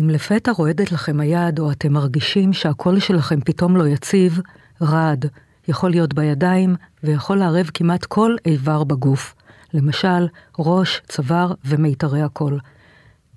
אם 0.00 0.10
לפתע 0.10 0.52
רועדת 0.52 0.92
לכם 0.92 1.20
היד 1.20 1.58
או 1.58 1.72
אתם 1.72 1.92
מרגישים 1.92 2.52
שהקול 2.52 3.00
שלכם 3.00 3.40
פתאום 3.40 3.76
לא 3.76 3.88
יציב, 3.88 4.40
רעד 4.82 5.26
יכול 5.68 5.90
להיות 5.90 6.14
בידיים 6.14 6.76
ויכול 7.04 7.38
לערב 7.38 7.70
כמעט 7.74 8.04
כל 8.04 8.36
איבר 8.46 8.84
בגוף, 8.84 9.34
למשל 9.74 10.26
ראש, 10.58 11.02
צוואר 11.08 11.52
ומיתרי 11.64 12.22
הקול. 12.22 12.58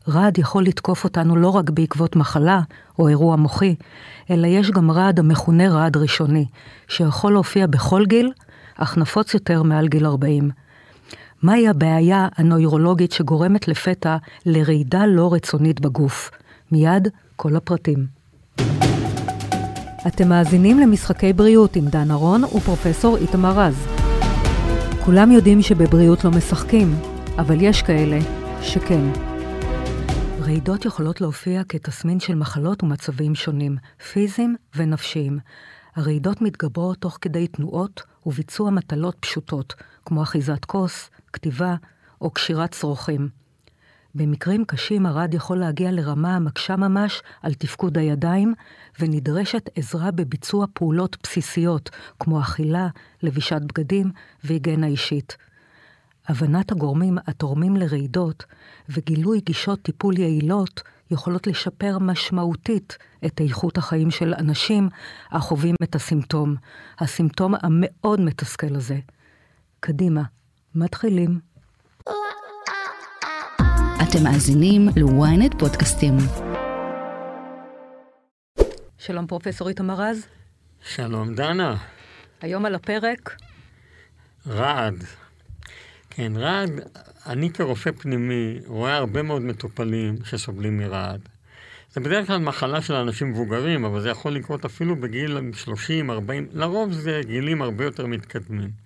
רעד 0.10 0.38
יכול 0.38 0.64
לתקוף 0.64 1.04
אותנו 1.04 1.36
לא 1.36 1.50
רק 1.50 1.70
בעקבות 1.70 2.16
מחלה 2.16 2.62
או 3.00 3.08
אירוע 3.08 3.36
מוחי, 3.36 3.76
אלא 4.30 4.48
יש 4.48 4.72
גם 4.72 4.92
רעד 4.92 5.20
המכונה 5.20 5.70
רעד 5.70 5.98
ראשוני, 5.98 6.46
שיכול 6.88 7.34
להופיע 7.34 7.68
בכל 7.68 8.06
גיל, 8.06 8.32
אך 8.76 8.98
נפוץ 8.98 9.34
יותר 9.34 9.64
מעל 9.64 9.88
גיל 9.88 10.06
40. 10.06 10.50
מהי 11.44 11.68
הבעיה 11.68 12.28
הנוירולוגית 12.36 13.12
שגורמת 13.12 13.68
לפתע 13.68 14.18
לרעידה 14.46 15.06
לא 15.06 15.34
רצונית 15.34 15.82
בגוף? 15.82 16.32
מיד 16.72 17.08
כל 17.36 17.56
הפרטים. 17.56 18.08
אתם 20.08 20.30
מאזינים 20.30 20.80
למשחקי 20.80 21.34
בריאות 21.34 21.76
עם 21.76 21.86
דן 21.88 22.12
ארון 22.12 22.44
ופרופסור 22.44 23.18
איתמר 23.18 23.60
רז. 23.60 23.88
כולם 25.06 25.32
יודעים 25.32 25.62
שבבריאות 25.62 26.24
לא 26.24 26.32
משחקים, 26.32 26.96
אבל 27.38 27.62
יש 27.62 27.82
כאלה 27.82 28.20
שכן. 28.62 29.12
רעידות 30.40 30.86
יכולות 30.86 31.22
להופיע 31.22 31.64
כתסמין 31.64 32.20
של 32.20 32.36
מחלות 32.36 32.84
ומצבים 32.84 33.36
שונים, 33.36 33.78
פיזיים 34.14 34.56
ונפשיים. 34.76 35.40
הרעידות 35.96 36.42
מתגברות 36.42 36.98
תוך 36.98 37.18
כדי 37.22 37.48
תנועות 37.48 38.04
וביצוע 38.26 38.70
מטלות 38.70 39.16
פשוטות, 39.20 39.74
כמו 40.06 40.24
אחיזת 40.24 40.66
כוס, 40.66 41.10
כתיבה 41.34 41.76
או 42.22 42.30
קשירת 42.30 42.74
שרוכים. 42.74 43.45
במקרים 44.16 44.66
קשים 44.66 45.06
הרד 45.06 45.34
יכול 45.34 45.58
להגיע 45.58 45.92
לרמה 45.92 46.36
המקשה 46.36 46.76
ממש 46.76 47.22
על 47.42 47.54
תפקוד 47.54 47.98
הידיים, 47.98 48.54
ונדרשת 49.00 49.70
עזרה 49.76 50.12
בביצוע 50.12 50.66
פעולות 50.74 51.18
בסיסיות, 51.24 51.90
כמו 52.20 52.40
אכילה, 52.42 52.88
לבישת 53.24 53.62
בגדים 53.62 54.12
והיגיינה 54.44 54.88
אישית. 54.88 55.38
הבנת 56.28 56.72
הגורמים 56.72 57.18
התורמים 57.28 57.76
לרעידות 57.76 58.44
וגילוי 58.90 59.40
גישות 59.40 59.82
טיפול 59.82 60.20
יעילות 60.20 60.82
יכולות 61.12 61.48
לשפר 61.48 62.00
משמעותית 62.00 62.98
את 63.26 63.42
איכות 63.42 63.78
החיים 63.78 64.12
של 64.12 64.34
אנשים 64.34 64.90
החווים 65.32 65.76
את 65.84 65.96
הסימפטום, 65.96 66.56
הסימפטום 67.00 67.54
המאוד 67.62 68.22
מתסכל 68.22 68.76
הזה. 68.76 69.00
קדימה, 69.80 70.24
מתחילים. 70.76 71.40
אתם 74.10 74.24
מאזינים 74.24 74.88
ל-ynet 74.88 75.58
פודקאסטים. 75.60 76.14
שלום 78.98 79.28
פרופסור 79.28 79.70
איתמר 79.70 79.94
רז. 80.02 80.26
שלום 80.84 81.36
דנה. 81.36 81.76
היום 82.42 82.66
על 82.66 82.76
הפרק. 82.76 83.36
רעד. 84.48 85.04
כן, 86.10 86.34
רעד, 86.36 86.72
אני 87.26 87.50
כרופא 87.50 87.92
פנימי 87.92 88.60
רואה 88.68 88.96
הרבה 88.96 89.22
מאוד 89.22 89.42
מטופלים 89.42 90.16
שסובלים 90.26 90.78
מרעד. 90.78 91.22
זה 91.94 92.02
בדרך 92.02 92.28
כלל 92.28 92.38
מחלה 92.38 92.82
של 92.82 92.94
אנשים 92.94 93.30
מבוגרים, 93.30 93.86
אבל 93.86 94.02
זה 94.02 94.10
יכול 94.10 94.32
לקרות 94.32 94.66
אפילו 94.66 94.96
בגיל 94.96 95.38
30, 95.54 96.12
40, 96.12 96.48
לרוב 96.54 96.94
זה 96.94 97.22
גילים 97.26 97.62
הרבה 97.62 97.84
יותר 97.86 98.06
מתקדמים. 98.06 98.85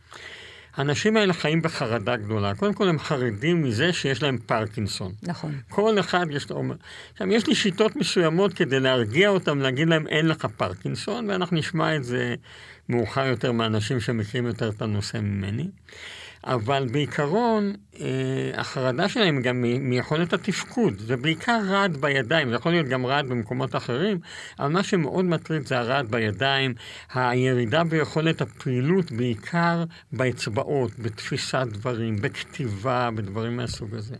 האנשים 0.75 1.17
האלה 1.17 1.33
חיים 1.33 1.61
בחרדה 1.61 2.15
גדולה. 2.15 2.55
קודם 2.55 2.73
כל 2.73 2.89
הם 2.89 2.99
חרדים 2.99 3.63
מזה 3.63 3.93
שיש 3.93 4.23
להם 4.23 4.37
פרקינסון. 4.45 5.11
נכון. 5.23 5.55
כל 5.69 5.99
אחד 5.99 6.25
יש 6.31 6.49
לו... 6.49 6.63
עכשיו, 7.11 7.31
יש 7.31 7.47
לי 7.47 7.55
שיטות 7.55 7.95
מסוימות 7.95 8.53
כדי 8.53 8.79
להרגיע 8.79 9.29
אותם, 9.29 9.59
להגיד 9.59 9.89
להם 9.89 10.07
אין 10.07 10.27
לך 10.27 10.45
פרקינסון, 10.57 11.29
ואנחנו 11.29 11.57
נשמע 11.57 11.95
את 11.95 12.03
זה 12.03 12.35
מאוחר 12.89 13.25
יותר 13.25 13.51
מאנשים 13.51 13.99
שמכירים 13.99 14.45
יותר 14.45 14.69
את 14.69 14.81
הנושא 14.81 15.17
ממני. 15.17 15.67
אבל 16.43 16.87
בעיקרון, 16.91 17.73
אה, 17.99 18.05
החרדה 18.53 19.09
שלהם 19.09 19.41
גם 19.41 19.61
מיכולת 19.79 20.33
התפקוד, 20.33 20.93
זה 20.99 21.17
בעיקר 21.17 21.59
רעד 21.67 21.97
בידיים, 21.97 22.49
זה 22.49 22.55
יכול 22.55 22.71
להיות 22.71 22.87
גם 22.87 23.05
רעד 23.05 23.27
במקומות 23.27 23.75
אחרים, 23.75 24.19
אבל 24.59 24.67
מה 24.67 24.83
שמאוד 24.83 25.25
מטריד 25.25 25.67
זה 25.67 25.79
הרעד 25.79 26.11
בידיים, 26.11 26.73
הירידה 27.13 27.83
ביכולת 27.83 28.41
הפעילות 28.41 29.11
בעיקר 29.11 29.83
באצבעות, 30.11 30.99
בתפיסת 30.99 31.67
דברים, 31.71 32.15
בכתיבה, 32.21 33.09
בדברים 33.15 33.57
מהסוג 33.57 33.95
הזה. 33.95 34.15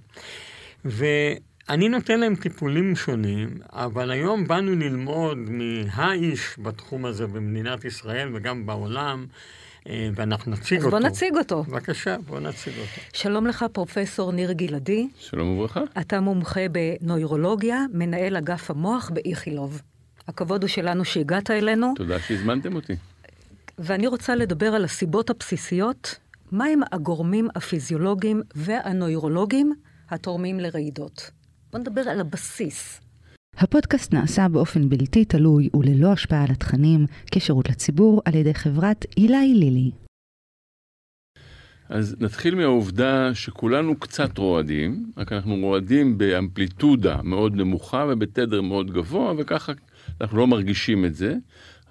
ואני 0.86 1.90
נותן 1.90 2.20
להם 2.20 2.36
טיפולים 2.36 2.96
שונים, 2.96 3.50
אבל 3.74 4.12
היום 4.12 4.48
באנו 4.48 4.76
ללמוד 4.76 5.38
מהאיש 5.38 6.56
בתחום 6.58 7.06
הזה 7.06 7.28
במדינת 7.28 7.86
ישראל 7.86 8.30
וגם 8.34 8.66
בעולם, 8.66 9.26
ואנחנו 9.88 10.52
נציג 10.52 10.80
אז 10.80 10.86
אותו. 10.86 10.98
אז 10.98 11.02
בוא 11.02 11.10
נציג 11.10 11.36
אותו. 11.38 11.64
בבקשה, 11.64 12.18
בוא 12.28 12.40
נציג 12.40 12.74
אותו. 12.74 13.02
שלום 13.14 13.48
לך, 13.48 13.66
פרופסור 13.74 14.32
ניר 14.32 14.52
גלעדי. 14.52 15.08
שלום 15.20 15.48
וברכה. 15.48 15.82
אתה 16.02 16.20
מומחה 16.20 16.62
בנוירולוגיה, 16.72 17.86
מנהל 17.94 18.38
אגף 18.38 18.72
המוח 18.72 19.10
באיכילוב. 19.14 19.82
הכבוד 20.28 20.64
הוא 20.64 20.68
שלנו 20.68 21.06
שהגעת 21.06 21.52
אלינו. 21.52 21.94
תודה 21.96 22.20
שהזמנתם 22.20 22.76
אותי. 22.76 22.94
ואני 23.80 24.08
רוצה 24.08 24.36
לדבר 24.36 24.66
על 24.66 24.84
הסיבות 24.84 25.30
הבסיסיות, 25.30 26.16
מהם 26.52 26.80
הגורמים 26.92 27.48
הפיזיולוגיים 27.56 28.42
והנוירולוגיים 28.56 29.74
התורמים 30.10 30.60
לרעידות. 30.60 31.32
בוא 31.72 31.80
נדבר 31.80 32.02
על 32.02 32.20
הבסיס. 32.20 33.02
הפודקאסט 33.62 34.14
נעשה 34.14 34.48
באופן 34.48 34.90
בלתי 34.90 35.26
תלוי 35.26 35.70
וללא 35.74 36.12
השפעה 36.12 36.44
על 36.44 36.52
התכנים 36.52 37.06
כשירות 37.32 37.70
לציבור 37.70 38.22
על 38.26 38.36
ידי 38.36 38.54
חברת 38.54 39.06
אילי 39.18 39.54
לילי. 39.54 39.92
אז 41.90 42.16
נתחיל 42.20 42.56
מהעובדה 42.56 43.34
שכולנו 43.34 44.00
קצת 44.00 44.38
רועדים, 44.38 45.12
רק 45.18 45.32
אנחנו 45.32 45.56
רועדים 45.56 46.18
באמפליטודה 46.18 47.22
מאוד 47.24 47.56
נמוכה 47.56 48.06
ובתדר 48.10 48.62
מאוד 48.62 48.92
גבוה, 48.92 49.34
וככה 49.38 49.74
אנחנו 50.22 50.38
לא 50.38 50.48
מרגישים 50.48 51.06
את 51.06 51.16
זה, 51.16 51.36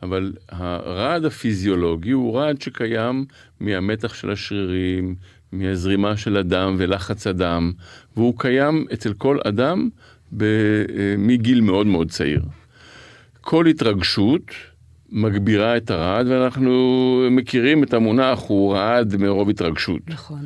אבל 0.03 0.33
הרעד 0.49 1.25
הפיזיולוגי 1.25 2.11
הוא 2.11 2.39
רעד 2.39 2.61
שקיים 2.61 3.25
מהמתח 3.61 4.15
של 4.15 4.31
השרירים, 4.31 5.15
מהזרימה 5.53 6.17
של 6.17 6.37
הדם 6.37 6.77
ולחץ 6.79 7.27
הדם, 7.27 7.73
והוא 8.17 8.39
קיים 8.39 8.87
אצל 8.93 9.13
כל 9.13 9.39
אדם 9.45 9.89
מגיל 11.19 11.61
מאוד 11.61 11.87
מאוד 11.87 12.11
צעיר. 12.11 12.43
כל 13.41 13.67
התרגשות 13.67 14.43
מגבירה 15.11 15.77
את 15.77 15.91
הרעד, 15.91 16.27
ואנחנו 16.27 17.29
מכירים 17.31 17.83
את 17.83 17.95
המונח, 17.95 18.41
הוא 18.47 18.75
רעד 18.75 19.17
מרוב 19.17 19.49
התרגשות. 19.49 20.01
נכון. 20.07 20.41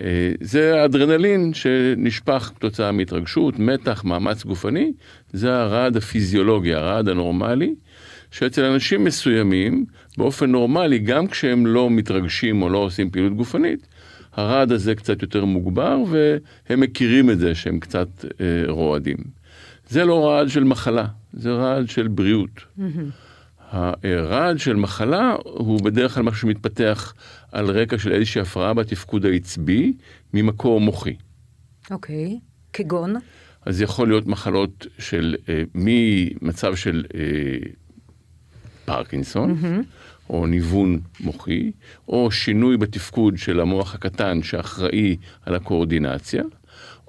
אה, 0.00 0.32
זה 0.40 0.82
האדרנלין 0.82 1.54
שנשפך 1.54 2.50
כתוצאה 2.54 2.92
מהתרגשות, 2.92 3.58
מתח, 3.58 4.04
מאמץ 4.04 4.44
גופני, 4.44 4.92
זה 5.32 5.54
הרעד 5.56 5.96
הפיזיולוגי, 5.96 6.74
הרעד 6.74 7.08
הנורמלי, 7.08 7.74
שאצל 8.30 8.64
אנשים 8.64 9.04
מסוימים, 9.04 9.84
באופן 10.18 10.50
נורמלי, 10.50 10.98
גם 10.98 11.26
כשהם 11.26 11.66
לא 11.66 11.90
מתרגשים 11.90 12.62
או 12.62 12.68
לא 12.68 12.78
עושים 12.78 13.10
פעילות 13.10 13.36
גופנית, 13.36 13.86
הרעד 14.36 14.72
הזה 14.72 14.94
קצת 14.94 15.22
יותר 15.22 15.44
מוגבר, 15.44 15.98
והם 16.08 16.80
מכירים 16.80 17.30
את 17.30 17.38
זה 17.38 17.54
שהם 17.54 17.80
קצת 17.80 18.08
אה, 18.40 18.62
רועדים. 18.68 19.16
זה 19.88 20.04
לא 20.04 20.28
רעד 20.28 20.48
של 20.48 20.64
מחלה, 20.64 21.06
זה 21.32 21.52
רעד 21.52 21.88
של 21.88 22.08
בריאות. 22.08 22.50
Mm-hmm. 22.78 22.82
הרעד 23.70 24.58
של 24.58 24.76
מחלה 24.76 25.36
הוא 25.42 25.80
בדרך 25.80 26.14
כלל 26.14 26.22
משהו 26.22 26.40
שמתפתח 26.40 27.14
על 27.52 27.70
רקע 27.70 27.98
של 27.98 28.12
איזושהי 28.12 28.40
הפרעה 28.40 28.74
בתפקוד 28.74 29.26
העצבי 29.26 29.92
ממקור 30.34 30.80
מוחי. 30.80 31.16
אוקיי, 31.90 32.38
okay. 32.38 32.72
כגון? 32.72 33.14
אז 33.66 33.80
יכול 33.80 34.08
להיות 34.08 34.26
מחלות 34.26 34.86
של, 34.98 35.36
אה, 35.48 35.62
ממצב 35.74 36.76
של 36.76 37.04
אה, 37.14 37.20
פרקינסון, 38.86 39.56
mm-hmm. 39.62 40.30
או 40.30 40.46
ניוון 40.46 40.98
מוחי, 41.20 41.70
או 42.08 42.30
שינוי 42.30 42.76
בתפקוד 42.76 43.38
של 43.38 43.60
המוח 43.60 43.94
הקטן 43.94 44.42
שאחראי 44.42 45.16
על 45.46 45.54
הקואורדינציה, 45.54 46.42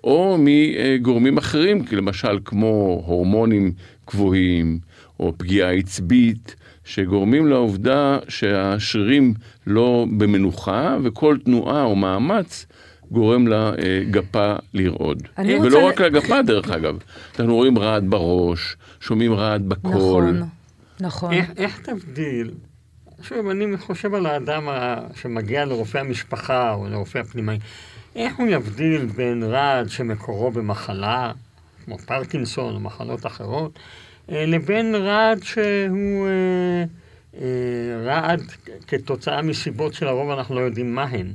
או 0.04 0.38
מגורמים 0.40 1.38
אחרים, 1.38 1.86
למשל 1.92 2.40
כמו 2.46 3.04
הורמונים 3.06 3.72
גבוהים, 4.08 4.80
או 5.20 5.34
פגיעה 5.38 5.72
עצבית, 5.72 6.56
שגורמים 6.86 7.48
לעובדה 7.48 8.18
שהשרירים 8.28 9.34
לא 9.68 10.06
במנוחה, 10.18 10.98
וכל 11.04 11.38
תנועה 11.44 11.84
או 11.84 11.96
מאמץ 11.96 12.66
גורם 13.12 13.48
לגפה 13.48 14.56
לרעוד. 14.74 15.24
ולא 15.38 15.80
רוצה... 15.80 15.88
רק 15.88 16.02
לגפה, 16.02 16.42
דרך 16.42 16.70
אגב. 16.72 16.98
אנחנו 17.40 17.56
רואים 17.56 17.78
רעד 17.78 18.10
בראש, 18.10 18.76
שומעים 19.00 19.34
רעד 19.34 19.70
בקול. 19.70 20.32
נכון, 20.32 20.50
נכון. 21.00 21.34
איך, 21.34 21.52
איך 21.58 21.80
תבדיל 21.80 22.54
שוב, 23.22 23.48
אני 23.48 23.78
חושב 23.78 24.14
על 24.14 24.26
האדם 24.26 24.68
שמגיע 25.16 25.66
לרופא 25.66 25.98
המשפחה 25.98 26.74
או 26.74 26.88
לרופא 26.88 27.18
הפנימאי. 27.18 27.60
איך 28.16 28.38
הוא 28.38 28.48
יבדיל 28.48 29.06
בין 29.06 29.44
רעד 29.44 29.90
שמקורו 29.90 30.52
במחלה, 30.52 31.32
כמו 31.86 31.98
פרקינסון 31.98 32.74
או 32.74 32.80
מחלות 32.80 33.26
אחרות, 33.26 33.80
אה, 34.32 34.46
לבין 34.46 34.96
רעד 34.96 35.44
שהוא 35.44 36.28
אה, 36.28 36.84
אה, 37.42 38.06
רעד 38.06 38.42
כתוצאה 38.88 39.42
מסיבות 39.42 39.94
שלרוב 39.94 40.30
אנחנו 40.30 40.56
לא 40.56 40.60
יודעים 40.60 40.96
מה 40.96 41.04
הן. 41.04 41.34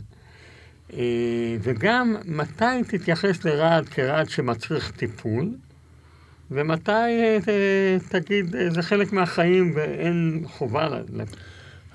וגם 1.61 2.17
מתי 2.25 2.83
תתייחס 2.89 3.45
לרעד 3.45 3.89
כרעד 3.89 4.29
שמצריך 4.29 4.91
טיפול, 4.91 5.49
ומתי 6.55 7.49
תגיד 8.09 8.55
זה 8.69 8.83
חלק 8.83 9.13
מהחיים 9.13 9.73
ואין 9.75 10.43
חובה. 10.47 10.89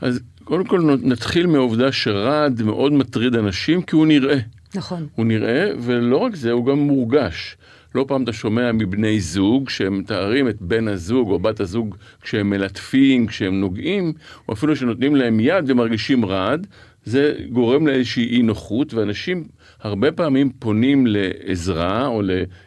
אז 0.01 0.19
קודם 0.43 0.65
כל 0.65 0.97
נתחיל 1.01 1.47
מהעובדה 1.47 1.91
שרעד 1.91 2.61
מאוד 2.61 2.93
מטריד 2.93 3.35
אנשים 3.35 3.81
כי 3.81 3.95
הוא 3.95 4.07
נראה. 4.07 4.37
נכון. 4.75 5.07
הוא 5.15 5.25
נראה, 5.25 5.69
ולא 5.79 6.17
רק 6.17 6.35
זה, 6.35 6.51
הוא 6.51 6.65
גם 6.65 6.77
מורגש. 6.77 7.57
לא 7.95 8.05
פעם 8.07 8.23
אתה 8.23 8.33
שומע 8.33 8.71
מבני 8.71 9.19
זוג 9.19 9.69
שהם 9.69 9.99
מתארים 9.99 10.49
את 10.49 10.61
בן 10.61 10.87
הזוג 10.87 11.29
או 11.29 11.39
בת 11.39 11.59
הזוג 11.59 11.95
כשהם 12.21 12.49
מלטפים, 12.49 13.27
כשהם 13.27 13.59
נוגעים, 13.59 14.13
או 14.47 14.53
אפילו 14.53 14.75
שנותנים 14.75 15.15
להם 15.15 15.39
יד 15.39 15.69
ומרגישים 15.69 16.25
רעד, 16.25 16.67
זה 17.07 17.35
גורם 17.49 17.87
לאיזושהי 17.87 18.29
אי 18.29 18.41
נוחות, 18.41 18.93
ואנשים 18.93 19.47
הרבה 19.81 20.11
פעמים 20.11 20.49
פונים 20.59 21.07
לעזרה 21.07 22.07
או 22.07 22.21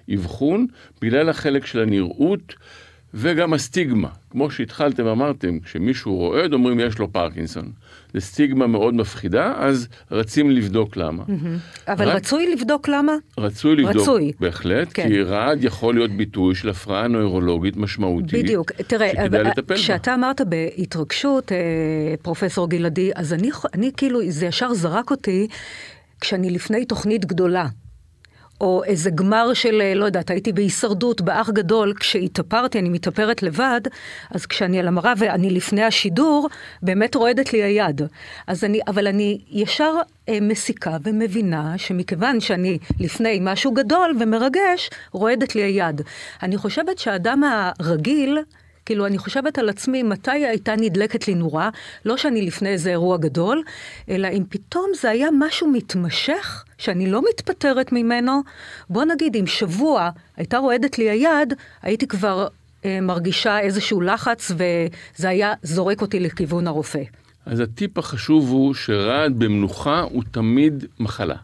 לאבחון 0.09 0.67
בגלל 1.03 1.29
החלק 1.29 1.67
של 1.67 1.81
הנראות. 1.81 2.55
וגם 3.15 3.53
הסטיגמה, 3.53 4.09
כמו 4.31 4.51
שהתחלתם 4.51 5.07
ואמרתם, 5.07 5.61
כשמישהו 5.61 6.17
רועד 6.17 6.53
אומרים 6.53 6.81
יש 6.81 6.99
לו 6.99 7.13
פרקינסון. 7.13 7.73
זו 8.15 8.21
סטיגמה 8.21 8.67
מאוד 8.67 8.95
מפחידה, 8.95 9.55
אז 9.59 9.89
רצים 10.11 10.51
לבדוק 10.51 10.97
למה. 10.97 11.25
אבל 11.89 12.09
רק... 12.09 12.15
רצוי 12.15 12.53
לבדוק 12.53 12.89
למה? 12.89 13.13
רצוי 13.39 13.77
לבדוק, 13.77 14.03
רצוי. 14.03 14.33
בהחלט, 14.41 14.89
כן. 14.95 15.09
כי 15.09 15.23
רעד 15.23 15.65
יכול 15.65 15.95
להיות 15.95 16.11
ביטוי 16.11 16.55
של 16.55 16.69
הפרעה 16.69 17.09
נוירולוגית 17.09 17.77
משמעותית. 17.77 18.45
בדיוק, 18.45 18.73
תראה, 18.73 19.11
כשאתה 19.75 20.15
אמרת 20.15 20.41
בהתרגשות, 20.41 21.53
אה, 21.53 21.59
פרופסור 22.23 22.69
גלעדי, 22.69 23.11
אז 23.15 23.33
אני, 23.33 23.51
אני 23.75 23.91
כאילו, 23.97 24.21
זה 24.29 24.47
ישר 24.47 24.75
זרק 24.75 25.11
אותי 25.11 25.47
כשאני 26.21 26.51
לפני 26.51 26.85
תוכנית 26.85 27.25
גדולה. 27.25 27.67
או 28.61 28.85
איזה 28.85 29.11
גמר 29.11 29.55
של, 29.55 29.81
אה, 29.81 29.95
לא 29.95 30.05
יודעת, 30.05 30.31
הייתי 30.31 30.53
בהישרדות, 30.53 31.21
באח 31.21 31.51
גדול, 31.51 31.95
כשהתאפרתי, 32.01 32.79
אני 32.79 32.89
מתאפרת 32.89 33.43
לבד, 33.43 33.81
אז 34.31 34.47
כשאני 34.47 34.79
על 34.79 34.89
המראה 34.89 35.13
ואני 35.17 35.51
לפני 35.51 35.83
השידור, 35.83 36.49
באמת 36.83 37.15
רועדת 37.15 37.53
לי 37.53 37.63
היד. 37.63 38.03
אז 38.47 38.65
אני, 38.65 38.81
אבל 38.87 39.07
אני 39.07 39.41
ישר 39.51 39.95
אה, 40.29 40.39
מסיקה 40.41 40.97
ומבינה 41.05 41.79
שמכיוון 41.79 42.41
שאני 42.41 42.79
לפני 43.01 43.39
משהו 43.43 43.73
גדול 43.73 44.17
ומרגש, 44.21 44.91
רועדת 45.13 45.55
לי 45.55 45.63
היד. 45.63 46.03
אני 46.43 46.57
חושבת 46.57 46.99
שהאדם 46.99 47.43
הרגיל, 47.79 48.39
כאילו, 48.87 49.07
אני 49.07 49.19
חושבת 49.19 49.59
על 49.59 49.69
עצמי, 49.69 50.03
מתי 50.03 50.31
הייתה 50.31 50.77
נדלקת 50.77 51.29
לי 51.29 51.35
נורה, 51.35 51.71
לא 52.05 52.17
שאני 52.17 52.43
לפני 52.47 52.69
איזה 52.69 52.91
אירוע 52.91 53.17
גדול, 53.17 53.63
אלא 54.09 54.29
אם 54.29 54.43
פתאום 54.49 54.91
זה 55.01 55.11
היה 55.11 55.29
משהו 55.39 55.71
מתמשך, 55.71 56.65
שאני 56.79 57.11
לא 57.11 57.23
מתפטרת 57.31 57.93
ממנו, 57.93 58.43
בוא 58.91 59.05
נגיד, 59.05 59.37
אם 59.37 59.47
שבוע 59.47 60.11
הייתה 60.37 60.59
רועדת 60.59 60.99
לי 60.99 61.11
היד, 61.11 61.55
הייתי 61.83 62.07
כבר 62.07 62.49
אה, 62.85 62.99
מרגישה 63.03 63.61
איזשהו 63.61 64.01
לחץ, 64.01 64.51
וזה 64.51 65.29
היה 65.29 65.53
זורק 65.63 66.03
אותי 66.03 66.21
לכיוון 66.21 66.67
הרופא. 66.67 67.03
אז 67.47 67.61
הטיפ 67.61 67.99
החשוב 67.99 68.51
הוא 68.51 68.75
שרעד 68.75 69.39
במנוחה 69.39 70.01
הוא 70.01 70.23
תמיד 70.31 70.85
מחלה. 71.01 71.37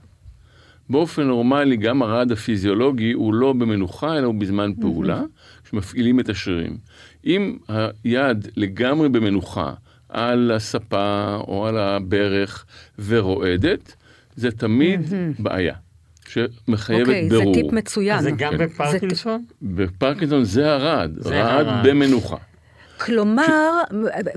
באופן 0.90 1.22
נורמלי, 1.22 1.76
גם 1.76 2.02
הרעד 2.02 2.32
הפיזיולוגי 2.32 3.12
הוא 3.12 3.34
לא 3.34 3.52
במנוחה, 3.52 4.18
אלא 4.18 4.26
הוא 4.26 4.34
בזמן 4.34 4.72
פעולה, 4.80 5.22
כשמפעילים 5.64 6.20
את 6.20 6.28
השרירים. 6.28 6.76
אם 7.26 7.56
היד 8.04 8.48
לגמרי 8.56 9.08
במנוחה 9.08 9.72
על 10.08 10.52
הספה 10.54 11.36
או 11.48 11.66
על 11.66 11.78
הברך 11.78 12.64
ורועדת, 12.98 13.96
זה 14.36 14.50
תמיד 14.50 15.00
בעיה. 15.38 15.74
שמחייבת 16.28 17.08
okay, 17.08 17.30
בירור. 17.30 17.46
אוקיי, 17.46 17.62
זה 17.62 17.68
טיפ 17.68 17.72
מצוין. 17.72 18.22
זה 18.22 18.30
גם 18.30 18.52
כן. 18.52 18.58
בפרקינסון? 18.58 19.44
בפרקינסון 19.62 20.44
זה 20.44 20.72
הרעד, 20.72 21.26
רעד 21.26 21.66
במנוחה. 21.86 22.36
כלומר. 22.98 23.82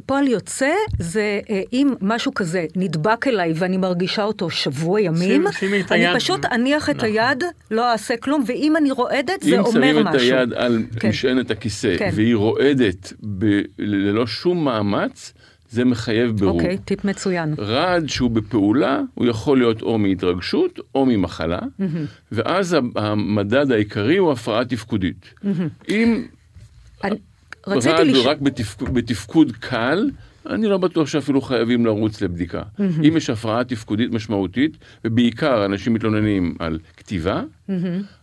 פועל 0.06 0.28
יוצא 0.28 0.72
זה 1.00 1.40
אה, 1.50 1.62
אם 1.74 1.94
משהו 2.02 2.34
כזה 2.34 2.66
נדבק 2.76 3.28
אליי 3.28 3.54
ואני 3.56 3.78
מרגישה 3.78 4.24
אותו 4.24 4.50
שבוע 4.50 5.02
ימים, 5.02 5.46
שים 5.52 5.74
אני 5.92 6.06
פשוט 6.16 6.46
אניח 6.46 6.90
את 6.90 6.96
נכון. 6.96 7.10
היד, 7.10 7.44
לא 7.72 7.92
אעשה 7.92 8.18
כלום, 8.18 8.44
ואם 8.48 8.78
אני 8.78 8.92
רועדת 8.92 9.42
זה 9.42 9.60
אומר 9.60 9.70
משהו. 9.70 9.78
אם 9.78 9.94
שמים 9.94 10.08
את 10.08 10.14
היד 10.14 10.54
על 10.54 10.84
כן. 11.00 11.10
משענת 11.10 11.52
הכיסא 11.52 11.96
כן. 11.98 12.10
והיא 12.14 12.36
רועדת 12.36 13.14
ב... 13.38 13.62
ללא 13.78 14.28
שום 14.28 14.66
מאמץ, 14.66 15.34
זה 15.72 15.86
מחייב 15.86 16.32
בירור. 16.32 16.62
אוקיי, 16.62 16.78
טיפ 16.78 17.06
מצוין. 17.06 17.56
רעד 17.60 18.10
שהוא 18.10 18.32
בפעולה, 18.32 19.02
הוא 19.14 19.28
יכול 19.28 19.58
להיות 19.58 19.82
או 19.82 19.98
מהתרגשות 19.98 20.80
או 20.96 21.06
ממחלה, 21.06 21.60
mm-hmm. 21.60 21.84
ואז 22.32 22.78
המדד 22.96 23.72
העיקרי 23.72 24.18
הוא 24.18 24.32
הפרעה 24.32 24.66
תפקודית. 24.66 25.34
Mm-hmm. 25.44 25.48
אם... 25.90 26.26
אני... 27.04 27.16
רציתי 27.68 27.94
רעד 27.94 28.08
לש... 28.08 28.26
רק 28.26 28.40
בתפק... 28.42 28.90
בתפקוד 28.90 29.52
קל, 29.60 30.10
אני 30.50 30.68
לא 30.68 30.78
בטוח 30.78 31.08
שאפילו 31.08 31.42
חייבים 31.42 31.86
לרוץ 31.86 32.22
לבדיקה. 32.22 32.62
Mm-hmm. 32.62 32.82
אם 33.08 33.18
יש 33.18 33.30
הפרעה 33.30 33.64
תפקודית 33.64 34.12
משמעותית, 34.12 34.78
ובעיקר 35.06 35.66
אנשים 35.66 35.94
מתלוננים 35.94 36.56
על 36.60 36.80
כתיבה, 36.98 37.42
mm-hmm. 37.42 37.74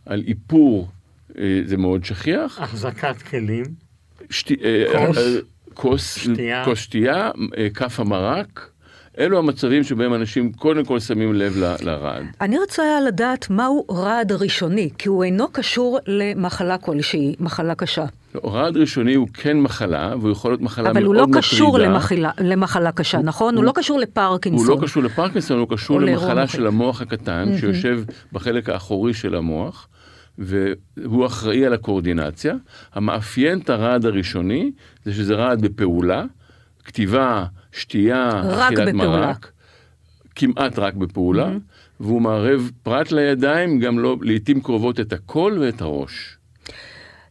על 0.07 0.23
איפור, 0.27 0.89
אה, 1.39 1.61
זה 1.65 1.77
מאוד 1.77 2.05
שכיח. 2.05 2.61
החזקת 2.61 3.23
כלים. 3.23 3.65
שתי, 4.31 4.57
אה, 4.65 5.07
כוס. 5.07 5.19
אה, 5.19 5.39
כוס 5.75 6.19
שתייה, 6.19 6.65
כוס 6.65 6.79
שתייה 6.79 7.31
אה, 7.59 7.69
כף 7.75 8.01
המרק. 8.01 8.71
אלו 9.19 9.39
המצבים 9.39 9.85
שבהם 9.85 10.15
אנשים 10.15 10.53
קודם 10.53 10.85
כל 10.85 11.01
שמים 11.01 11.35
לב 11.35 11.57
ל, 11.57 11.75
לרעד. 11.81 12.25
אני 12.41 12.59
רוצה 12.59 12.83
לדעת 13.07 13.51
מהו 13.51 13.85
רעד 13.91 14.33
ראשוני, 14.33 14.91
כי 14.99 15.09
הוא 15.09 15.25
אינו 15.25 15.49
קשור 15.53 15.99
למחלה 16.07 16.79
כלשהי, 16.79 17.35
מחלה 17.41 17.75
קשה. 17.75 18.05
רעד 18.45 18.77
ראשוני 18.77 19.15
הוא 19.15 19.29
כן 19.35 19.61
מחלה, 19.61 20.15
והוא 20.21 20.31
יכול 20.31 20.51
להיות 20.51 20.61
מחלה 20.61 20.85
מאוד 20.85 20.93
מטרידה. 20.93 21.23
אבל 21.23 21.23
הוא 21.23 21.33
לא 21.33 21.39
קשור 21.39 21.79
למחלה, 21.79 22.31
למחלה 22.41 22.93
קשה, 22.93 23.19
הוא, 23.19 23.27
נכון? 23.27 23.55
הוא, 23.55 23.61
הוא 23.61 23.65
לא 23.65 23.73
קשור 23.75 23.99
לפרקינסון. 23.99 24.69
הוא 24.69 24.77
לא 24.77 24.83
קשור 24.83 25.03
לפרקינסון, 25.03 25.59
הוא 25.59 25.69
קשור 25.71 26.01
למחלה 26.01 26.47
של 26.47 26.67
המוח 26.67 27.01
הקטן, 27.01 27.49
mm-hmm. 27.49 27.61
שיושב 27.61 28.03
בחלק 28.33 28.69
האחורי 28.69 29.15
של 29.15 29.35
המוח. 29.35 29.89
והוא 30.39 31.27
אחראי 31.27 31.67
על 31.67 31.73
הקואורדינציה. 31.73 32.55
המאפיין 32.95 33.59
את 33.59 33.71
הרעד 33.71 34.07
הראשוני 34.07 34.73
זה 35.05 35.15
שזה 35.15 35.35
רעד 35.35 35.61
בפעולה, 35.61 36.25
כתיבה, 36.85 37.45
שתייה, 37.73 38.43
אכילת 38.51 38.95
מרק, 38.95 39.53
כמעט 40.35 40.79
רק 40.79 40.95
בפעולה, 40.95 41.49
mm-hmm. 41.49 42.01
והוא 42.01 42.23
מערב 42.23 42.71
פרט 42.83 43.13
לידיים, 43.13 43.79
גם 43.79 43.99
לא, 43.99 44.17
לעיתים 44.21 44.61
קרובות 44.61 45.01
את 45.01 45.13
הקול 45.13 45.59
ואת 45.59 45.81
הראש. 45.81 46.37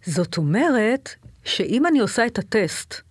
זאת 0.05 0.37
אומרת, 0.37 1.09
שאם 1.43 1.85
אני 1.85 1.99
עושה 1.99 2.25
את 2.25 2.39
הטסט, 2.39 3.01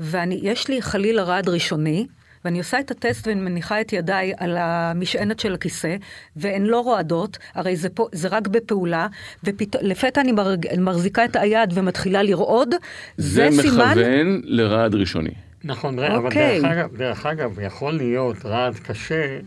ויש 0.00 0.68
לי 0.68 0.82
חלילה 0.82 1.22
רעד 1.22 1.48
ראשוני, 1.48 2.06
ואני 2.44 2.58
עושה 2.58 2.80
את 2.80 2.90
הטסט 2.90 3.26
ואני 3.26 3.40
מניחה 3.40 3.80
את 3.80 3.92
ידיי 3.92 4.32
על 4.36 4.56
המשענת 4.56 5.40
של 5.40 5.54
הכיסא, 5.54 5.96
והן 6.36 6.64
לא 6.64 6.80
רועדות, 6.80 7.38
הרי 7.54 7.76
זה, 7.76 7.88
פה, 7.88 8.08
זה 8.12 8.28
רק 8.28 8.48
בפעולה, 8.48 9.06
ולפתע 9.44 10.20
אני 10.20 10.32
מרג, 10.32 10.66
מחזיקה 10.78 11.24
את 11.24 11.36
היד 11.36 11.70
ומתחילה 11.74 12.22
לרעוד, 12.22 12.74
זה, 13.16 13.48
זה 13.50 13.62
סימן... 13.62 13.94
זה 13.94 14.00
מכוון 14.00 14.40
לרעד 14.44 14.94
ראשוני. 14.94 15.34
נכון, 15.64 15.98
okay. 15.98 16.02
אבל 16.02 16.16
אוקיי. 16.16 16.60
דרך 16.60 16.70
אגב, 16.70 16.96
דרך 16.96 17.26
אגב, 17.26 17.60
יכול 17.60 17.92
להיות 17.92 18.36
רעד 18.44 18.78
קשה, 18.78 19.38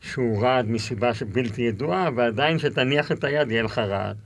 שהוא 0.00 0.42
רעד 0.42 0.68
מסיבה 0.68 1.10
בלתי 1.32 1.62
ידועה, 1.62 2.08
ועדיין 2.16 2.58
שתניח 2.58 3.12
את 3.12 3.24
היד 3.24 3.50
יהיה 3.50 3.62
לך 3.62 3.78
רעד. 3.78 4.16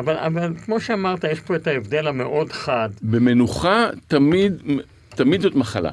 אבל, 0.00 0.16
אבל 0.16 0.52
כמו 0.64 0.80
שאמרת, 0.80 1.24
יש 1.24 1.40
פה 1.40 1.56
את 1.56 1.66
ההבדל 1.66 2.06
המאוד 2.06 2.52
חד. 2.52 2.88
במנוחה 3.02 3.86
תמיד, 4.08 4.52
תמיד 5.08 5.40
זאת 5.40 5.54
מחלה. 5.54 5.90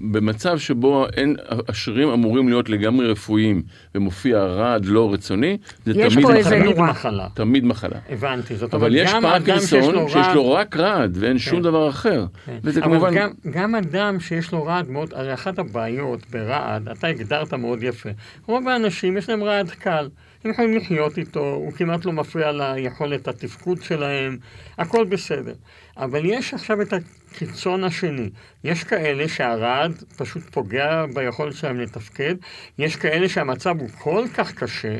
במצב 0.00 0.58
שבו 0.58 1.06
אין, 1.16 1.36
השרירים 1.68 2.08
אמורים 2.08 2.48
להיות 2.48 2.68
לגמרי 2.68 3.06
רפואיים 3.06 3.62
ומופיע 3.94 4.38
רעד 4.38 4.86
לא 4.86 5.12
רצוני, 5.12 5.58
זה 5.84 5.92
תמיד 5.92 6.26
מחלה. 6.26 6.90
מחלה. 6.90 7.28
תמיד 7.34 7.64
מחלה. 7.64 7.98
הבנתי, 8.10 8.56
זאת 8.56 8.74
אומרת, 8.74 8.74
אבל 8.74 8.96
יש 8.96 9.12
פרקינסון 9.22 10.08
שיש 10.08 10.26
לו 10.34 10.52
רק 10.52 10.76
רעד 10.76 11.16
ואין 11.20 11.32
כן. 11.32 11.38
שום 11.38 11.62
דבר 11.62 11.88
אחר. 11.88 12.26
כן. 12.46 12.58
וזה 12.64 12.80
אבל 12.80 12.90
כמובן... 12.90 13.14
גם, 13.14 13.30
גם 13.50 13.74
אדם 13.74 14.20
שיש 14.20 14.52
לו 14.52 14.64
רעד 14.64 14.90
מאוד, 14.90 15.14
הרי 15.14 15.34
אחת 15.34 15.58
הבעיות 15.58 16.20
ברעד, 16.30 16.88
אתה 16.88 17.06
הגדרת 17.06 17.54
מאוד 17.54 17.82
יפה, 17.82 18.10
רוב 18.46 18.68
האנשים 18.68 19.16
יש 19.16 19.28
להם 19.28 19.44
רעד 19.44 19.70
קל. 19.70 20.08
הם 20.44 20.50
יכולים 20.50 20.76
לחיות 20.76 21.18
איתו, 21.18 21.40
הוא 21.40 21.72
כמעט 21.72 22.04
לא 22.04 22.12
מפריע 22.12 22.52
ליכולת 22.52 23.28
התפקוד 23.28 23.82
שלהם, 23.82 24.38
הכל 24.78 25.04
בסדר. 25.04 25.54
אבל 25.96 26.24
יש 26.24 26.54
עכשיו 26.54 26.82
את 26.82 26.92
הקיצון 26.92 27.84
השני. 27.84 28.30
יש 28.64 28.84
כאלה 28.84 29.28
שהרעד 29.28 29.92
פשוט 30.16 30.42
פוגע 30.42 31.04
ביכולת 31.14 31.54
שלהם 31.54 31.80
לתפקד, 31.80 32.34
יש 32.78 32.96
כאלה 32.96 33.28
שהמצב 33.28 33.80
הוא 33.80 33.88
כל 33.98 34.24
כך 34.34 34.52
קשה, 34.52 34.98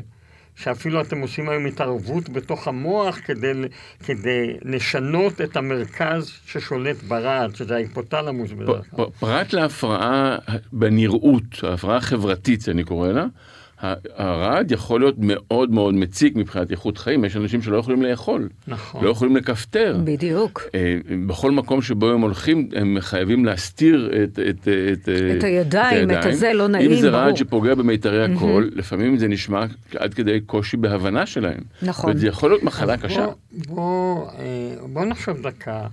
שאפילו 0.57 1.01
אתם 1.01 1.21
עושים 1.21 1.49
היום 1.49 1.67
התערבות 1.67 2.29
בתוך 2.29 2.69
המוח 2.69 3.19
כדי, 3.25 3.53
כדי 4.05 4.57
לשנות 4.63 5.41
את 5.41 5.57
המרכז 5.57 6.33
ששולט 6.47 7.03
ברעד, 7.03 7.57
שזה 7.57 7.75
ההיפותלמוס 7.75 8.51
בדרך 8.51 8.91
כלל. 8.91 9.05
פרט 9.21 9.53
להפרעה 9.53 10.39
בנראות, 10.73 11.45
ההפרעה 11.63 11.97
החברתית, 11.97 12.69
אני 12.69 12.85
קורא 12.85 13.09
לה, 13.09 13.27
הרעד 14.17 14.71
יכול 14.71 15.01
להיות 15.01 15.15
מאוד 15.19 15.71
מאוד 15.71 15.95
מציק 15.95 16.37
מבחינת 16.37 16.71
איכות 16.71 16.99
חיים, 16.99 17.25
יש 17.25 17.37
אנשים 17.37 17.63
שלא 17.63 17.77
יכולים 17.77 18.03
לאכול, 18.03 18.49
נכון. 18.69 19.05
לא 19.05 19.11
יכולים 19.11 19.37
לכפתר. 19.37 20.01
בדיוק. 20.05 20.63
אה, 20.75 20.97
בכל 21.27 21.51
מקום 21.51 21.83
שבו 21.83 22.11
הם 22.11 22.21
הולכים, 22.21 22.69
הם 22.75 22.97
חייבים 23.01 23.45
להסתיר 23.45 24.11
את, 24.25 24.39
את, 24.39 24.69
את, 24.93 25.09
את 25.39 25.45
הידיים, 25.45 26.11
את 26.11 26.25
הזה, 26.25 26.53
לא 26.53 26.69
נעים, 26.69 26.91
אם 26.91 26.97
זה 26.97 27.11
ברור. 27.11 27.23
רעד 27.23 27.37
שפוגע 27.37 27.75
במיתרי 27.75 28.25
הקול, 28.25 28.71
mm-hmm. 28.73 28.79
לפעמים 28.79 29.19
זה 29.19 29.29
נשמע 29.29 29.65
עד 29.97 30.15
כדי 30.15 30.41
קושי 30.41 30.77
בהבנה 30.77 31.27
שלהם. 31.27 31.61
נכון. 31.83 32.11
וזה 32.11 32.27
יכול 32.27 32.51
להיות 32.51 32.63
מחלה 32.63 32.97
קשה. 32.97 33.27
בוא, 33.27 33.67
בוא, 33.67 34.31
אה, 34.31 34.87
בוא 34.93 35.05
נחשוב 35.05 35.43
דקה, 35.43 35.87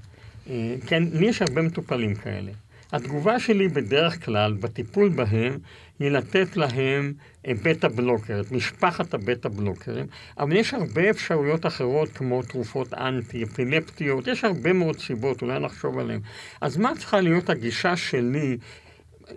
אה, 0.50 0.76
כן, 0.88 1.04
לי 1.14 1.28
יש 1.28 1.42
הרבה 1.42 1.62
מטופלים 1.62 2.16
כאלה. 2.16 2.52
התגובה 2.94 3.40
שלי 3.40 3.68
בדרך 3.68 4.26
כלל, 4.26 4.54
בטיפול 4.54 5.10
בהם, 5.10 5.58
היא 6.02 6.12
לתת 6.12 6.58
להם 6.58 7.14
בטא 7.48 7.88
בלוקר, 7.88 8.42
את 8.42 8.52
משפחת 8.52 9.14
הבטא 9.14 9.50
בלוקרים, 9.50 10.06
אבל 10.40 10.56
יש 10.56 10.74
הרבה 10.74 11.10
אפשרויות 11.10 11.66
אחרות 11.66 12.10
כמו 12.10 12.44
תרופות 12.44 12.94
אנטי, 12.94 13.44
אפילפטיות, 13.44 14.28
יש 14.28 14.44
הרבה 14.44 14.74
מאוד 14.74 15.00
סיבות, 15.00 15.42
אולי 15.42 15.60
נחשוב 15.60 16.00
עליהן. 16.00 16.20
אז 16.62 16.78
מה 16.78 16.92
צריכה 16.98 17.22
להיות 17.22 17.50
הגישה 17.50 17.96
שלי? 17.96 18.58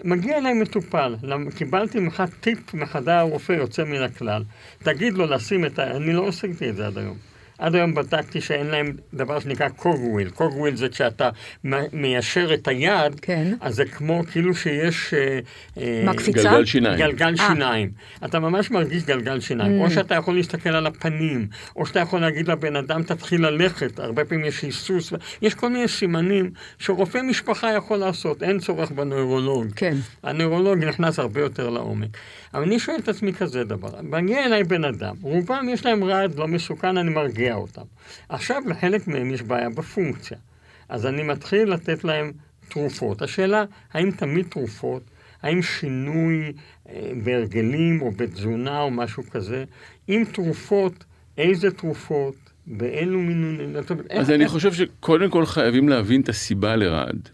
מגיע 0.04 0.38
אליי 0.38 0.54
מטופל, 0.54 1.16
קיבלתי 1.56 2.00
ממך 2.00 2.23
טיפ 2.40 2.75
מחדר 2.75 3.12
הרופא 3.12 3.52
יוצא 3.52 3.85
מן 3.85 4.02
הכלל, 4.02 4.42
תגיד 4.78 5.14
לו 5.14 5.26
לשים 5.26 5.64
את 5.64 5.78
ה... 5.78 5.97
אני 5.97 6.12
לא 6.12 6.28
עשיתי 6.28 6.71
את 6.71 6.76
זה 6.76 6.87
עד 6.87 6.99
היום. 6.99 7.33
עד 7.58 7.75
היום 7.75 7.94
בדקתי 7.94 8.40
שאין 8.40 8.66
להם 8.66 8.92
דבר 9.14 9.40
שנקרא 9.40 9.68
קוגוויל. 9.68 10.30
קוגוויל 10.30 10.76
זה 10.76 10.88
כשאתה 10.88 11.30
מיישר 11.92 12.54
את 12.54 12.68
היד, 12.68 13.20
כן. 13.23 13.54
אז 13.61 13.75
זה 13.75 13.84
כמו 13.84 14.23
כאילו 14.32 14.54
שיש... 14.54 15.14
אה, 15.76 16.02
מקפיצה? 16.04 16.42
גלגל 16.42 16.64
שיניים. 16.64 16.99
גלגל 16.99 17.34
아. 17.37 17.40
אה. 17.40 17.49
שיניים. 17.49 17.90
אתה 18.25 18.38
ממש 18.40 18.70
מרגיש 18.70 19.04
גלגל 19.04 19.40
שיניים. 19.40 19.80
Mm. 19.80 19.84
או 19.84 19.90
שאתה 19.90 20.14
יכול 20.14 20.34
להסתכל 20.34 20.70
על 20.70 20.87
הפנים, 20.87 21.46
או 21.76 21.87
שאתה 21.87 22.00
יכול 22.00 22.20
להגיד 22.20 22.49
לבן 22.49 22.76
אדם, 22.76 23.02
תתחיל 23.02 23.46
ללכת. 23.46 23.99
הרבה 23.99 24.25
פעמים 24.25 24.44
יש 24.44 24.62
היסוס. 24.62 25.12
יש 25.42 25.54
כל 25.54 25.68
מיני 25.68 25.88
סימנים 25.88 26.50
שרופא 26.78 27.18
משפחה 27.23 27.73
יכול 27.73 27.99
לעשות. 27.99 28.42
אין 28.42 28.58
צורך 28.58 28.90
בנוירולוג. 28.90 29.66
כן. 29.76 29.96
הנוירולוג 30.23 30.84
נכנס 30.84 31.18
הרבה 31.18 31.40
יותר 31.40 31.70
לעומק. 31.70 32.16
אבל 32.54 32.62
אני 32.62 32.78
שואל 32.78 32.96
את 32.96 33.08
עצמי 33.08 33.32
כזה 33.32 33.64
דבר. 33.64 33.88
מגיע 34.02 34.44
אליי 34.44 34.64
בן 34.64 34.84
אדם, 34.84 35.16
רובם 35.23 35.66
יש 35.68 35.87
להם 35.87 36.04
רעד 36.04 36.38
לא 36.38 36.49
מסוכן, 36.49 36.96
אני 36.96 37.11
מרגיע 37.11 37.54
אותם. 37.54 37.82
עכשיו 38.28 38.62
לחלק 38.66 39.08
מהם 39.08 39.30
יש 39.30 39.42
בעיה 39.42 39.70
בפונקציה. 39.70 40.38
אז 40.88 41.06
אני 41.06 41.23
מתחיל 41.23 41.73
לתת 41.73 42.04
להם 42.04 42.32
תרופות. 42.68 43.23
השאלה, 43.23 43.64
האם 43.92 44.11
תמיד 44.11 44.46
תרופות, 44.50 45.02
האם 45.42 45.62
שינוי 45.62 46.52
אה, 46.88 47.12
בהרגלים 47.25 48.02
או 48.02 48.11
בתזונה 48.11 48.80
או 48.80 48.90
משהו 48.90 49.23
כזה, 49.30 49.64
אם 50.08 50.25
תרופות, 50.32 51.04
איזה 51.38 51.70
תרופות, 51.70 52.34
באילו 52.66 53.18
מינונים, 53.18 53.76
אז 54.11 54.30
אני 54.30 54.49
חושב 54.49 54.73
שקודם 54.73 55.30
כל 55.30 55.46
חייבים 55.46 55.88
להבין 55.88 56.20
את 56.20 56.28
הסיבה 56.28 56.76
לרעד. 56.76 57.28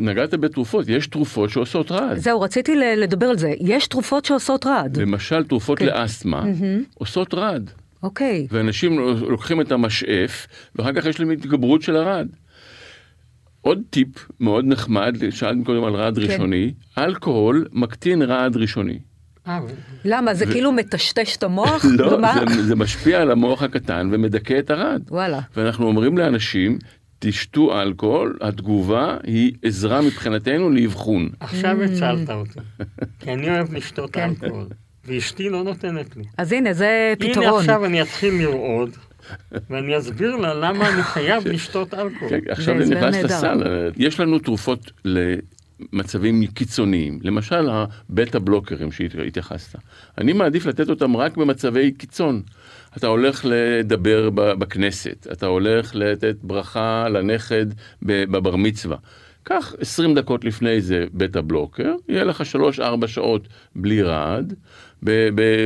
נגעת 0.00 0.34
בתרופות, 0.34 0.88
יש 0.88 1.06
תרופות 1.06 1.50
שעושות 1.50 1.92
רעד. 1.92 2.16
זהו, 2.16 2.40
רציתי 2.40 2.76
לדבר 2.76 3.26
על 3.26 3.38
זה. 3.38 3.54
יש 3.60 3.86
תרופות 3.86 4.24
שעושות 4.24 4.66
רעד. 4.66 4.96
למשל, 4.96 5.44
תרופות 5.44 5.80
okay. 5.80 5.84
לאסתמה 5.84 6.42
mm-hmm. 6.42 6.94
עושות 6.94 7.34
רעד. 7.34 7.70
אוקיי. 8.02 8.46
Okay. 8.50 8.54
ואנשים 8.54 8.98
לוקחים 9.28 9.60
את 9.60 9.72
המשאף, 9.72 10.46
ואחר 10.76 10.92
כך 10.92 11.06
יש 11.06 11.20
להם 11.20 11.30
התגברות 11.30 11.82
של 11.82 11.96
הרעד. 11.96 12.28
עוד 13.60 13.82
טיפ 13.90 14.08
מאוד 14.40 14.64
נחמד, 14.64 15.16
שאלתם 15.30 15.64
קודם 15.64 15.84
על 15.84 15.94
רעד 15.94 16.18
כן. 16.18 16.22
ראשוני, 16.22 16.72
אלכוהול 16.98 17.68
מקטין 17.72 18.22
רעד 18.22 18.56
ראשוני. 18.56 18.98
למה? 20.04 20.34
זה 20.34 20.44
ו... 20.48 20.52
כאילו 20.52 20.72
מטשטש 20.72 21.36
את 21.36 21.42
המוח? 21.42 21.84
לא, 21.98 22.18
זה, 22.48 22.62
זה 22.62 22.76
משפיע 22.76 23.20
על 23.20 23.30
המוח 23.30 23.62
הקטן 23.62 24.08
ומדכא 24.12 24.58
את 24.58 24.70
הרעד. 24.70 25.02
וואלה. 25.10 25.40
ואנחנו 25.56 25.86
אומרים 25.86 26.18
לאנשים, 26.18 26.78
תשתו 27.24 27.82
אלכוהול, 27.82 28.38
התגובה 28.40 29.16
היא 29.24 29.52
עזרה 29.62 30.00
מבחינתנו 30.02 30.70
לאבחון. 30.70 31.28
עכשיו 31.40 31.82
הצלת 31.82 32.30
אותי, 32.30 32.58
כי 33.20 33.32
אני 33.32 33.50
אוהב 33.50 33.74
לשתות 33.74 34.10
כן. 34.12 34.28
אלכוהול, 34.28 34.66
ואשתי 35.04 35.48
לא 35.48 35.62
נותנת 35.62 36.16
לי. 36.16 36.22
אז 36.38 36.52
הנה, 36.52 36.72
זה 36.72 37.14
פתרון. 37.18 37.46
הנה 37.46 37.58
עכשיו 37.58 37.84
אני 37.84 38.02
אתחיל 38.02 38.34
לרעוד. 38.34 38.90
ואני 39.70 39.98
אסביר 39.98 40.36
לה 40.36 40.54
למה 40.54 40.88
אני 40.88 41.02
חייב 41.02 41.46
לשתות 41.52 41.94
אלכוהול. 41.94 42.30
כן, 42.30 42.50
עכשיו 42.50 42.84
זה 42.86 42.94
נכנס 42.94 43.16
לסל. 43.16 43.90
יש 43.96 44.20
לנו 44.20 44.38
תרופות 44.38 44.92
למצבים 45.04 46.46
קיצוניים, 46.46 47.18
למשל 47.22 47.68
הבטה 47.70 48.38
בלוקרים 48.38 48.92
שהתייחסת. 48.92 49.78
אני 50.18 50.32
מעדיף 50.32 50.66
לתת 50.66 50.88
אותם 50.88 51.16
רק 51.16 51.36
במצבי 51.36 51.92
קיצון. 51.92 52.42
אתה 52.96 53.06
הולך 53.06 53.46
לדבר 53.48 54.30
בכנסת, 54.30 55.26
אתה 55.32 55.46
הולך 55.46 55.90
לתת 55.94 56.36
ברכה 56.42 57.08
לנכד 57.08 57.66
בבר 58.02 58.56
מצווה. 58.56 58.96
קח 59.44 59.74
20 59.80 60.14
דקות 60.14 60.44
לפני 60.44 60.80
זה 60.80 61.04
בטה 61.14 61.42
בלוקר, 61.42 61.94
יהיה 62.08 62.24
לך 62.24 62.42
3-4 62.78 63.06
שעות 63.06 63.48
בלי 63.76 64.02
רעד, 64.02 64.54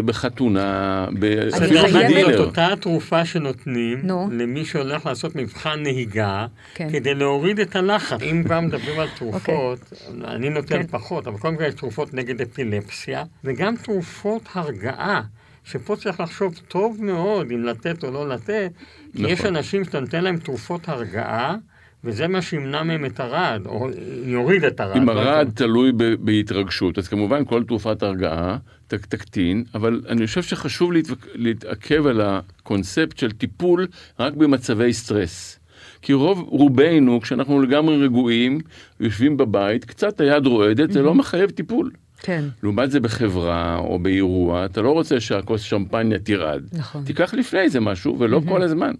בחתונה, 0.05 1.07
בספיר 1.19 2.35
את 2.35 2.39
אותה 2.39 2.73
התרופה 2.73 3.25
שנותנים 3.25 4.09
למי 4.31 4.65
שהולך 4.65 5.07
לעשות 5.07 5.37
מבחן 5.37 5.83
נהיגה, 5.83 6.47
כן. 6.75 6.89
כדי 6.93 7.15
להוריד 7.15 7.61
את 7.61 7.77
הלחץ. 7.77 8.23
אם 8.23 8.43
כבר 8.45 8.61
מדברים 8.61 9.01
על 9.01 9.09
תרופות, 9.19 9.79
אוקיי. 10.09 10.35
אני 10.35 10.51
נותן 10.51 10.83
כן. 10.83 10.87
פחות, 10.87 11.27
אבל 11.27 11.39
קודם 11.39 11.57
כל 11.57 11.65
יש 11.65 11.75
תרופות 11.75 12.15
נגד 12.15 12.41
אפילפסיה, 12.41 13.25
וגם 13.45 13.77
תרופות 13.77 14.43
הרגעה. 14.55 15.23
שפה 15.67 15.97
צריך 15.97 16.21
לחשוב 16.21 16.61
טוב 16.69 16.99
מאוד 17.01 17.51
אם 17.51 17.65
לתת 17.65 18.05
או 18.05 18.11
לא 18.11 18.29
לתת, 18.29 18.73
כי 19.13 19.23
נכון. 19.23 19.33
יש 19.33 19.45
אנשים 19.45 19.85
שאתה 19.85 20.01
נותן 20.01 20.25
להם 20.25 20.39
תרופות 20.39 20.89
הרגעה, 20.89 21.57
וזה 22.05 22.29
מה 22.29 22.43
שימנע 22.43 22.83
מהם 22.83 23.05
את 23.05 23.21
הרעד, 23.21 23.67
או 23.67 23.89
יוריד 24.25 24.65
את 24.65 24.81
הרעד. 24.81 24.97
אם 24.97 25.09
הרעד 25.09 25.51
תלוי 25.55 25.93
בהתרגשות, 26.21 26.99
אז 26.99 27.09
כמובן 27.09 27.45
כל 27.45 27.65
תרופת 27.65 28.03
הרגעה 28.03 28.57
תקטין, 28.87 29.65
אבל 29.75 30.03
אני 30.09 30.27
חושב 30.27 30.43
שחשוב 30.43 30.91
להתעכב 31.35 32.07
על 32.07 32.21
הקונספט 32.21 33.19
של 33.19 33.33
טיפול 33.33 33.87
רק 34.21 34.35
במצבי 34.35 34.93
סטרס. 34.93 35.59
כי 36.03 36.13
רוב 36.13 36.41
רובנו, 36.49 37.21
כשאנחנו 37.21 37.63
לגמרי 37.63 38.05
רגועים, 38.05 38.59
יושבים 39.01 39.37
בבית, 39.37 39.85
קצת 39.85 40.21
היד 40.21 40.47
רועדת, 40.47 40.93
זה 40.93 41.03
לא 41.03 41.15
מחייב 41.15 41.51
טיפול. 41.51 41.91
כן. 42.23 42.45
לעומת 42.63 42.91
זה 42.91 43.01
בחברה 43.01 43.79
או 43.79 43.99
באירוע, 43.99 44.65
אתה 44.65 44.83
לא 44.83 44.91
רוצה 44.91 45.21
שהכוס 45.21 45.61
שמפניה 45.61 46.19
תרעד. 46.19 46.69
נכון. 46.73 47.05
תיקח 47.05 47.35
לפני 47.35 47.69
זה 47.69 47.81
משהו, 47.81 48.17
ולא 48.19 48.41
כל 48.49 48.63
הזמן. 48.63 48.93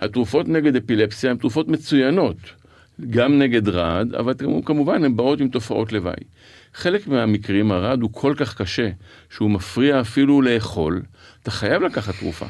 התרופות 0.00 0.48
נגד 0.48 0.76
אפילפסיה 0.76 1.30
הן 1.30 1.36
תרופות 1.36 1.68
מצוינות, 1.68 2.36
גם 3.10 3.38
נגד 3.38 3.68
רעד, 3.68 4.14
אבל 4.14 4.34
כמובן 4.64 5.04
הן 5.04 5.16
באות 5.16 5.40
עם 5.40 5.48
תופעות 5.48 5.92
לוואי. 5.92 6.14
חלק 6.74 7.06
מהמקרים 7.06 7.72
הרעד 7.72 8.02
הוא 8.02 8.10
כל 8.12 8.34
כך 8.36 8.54
קשה, 8.54 8.88
שהוא 9.30 9.50
מפריע 9.50 10.00
אפילו 10.00 10.42
לאכול, 10.42 11.02
אתה 11.42 11.50
חייב 11.50 11.82
לקחת 11.82 12.14
תרופה. 12.14 12.46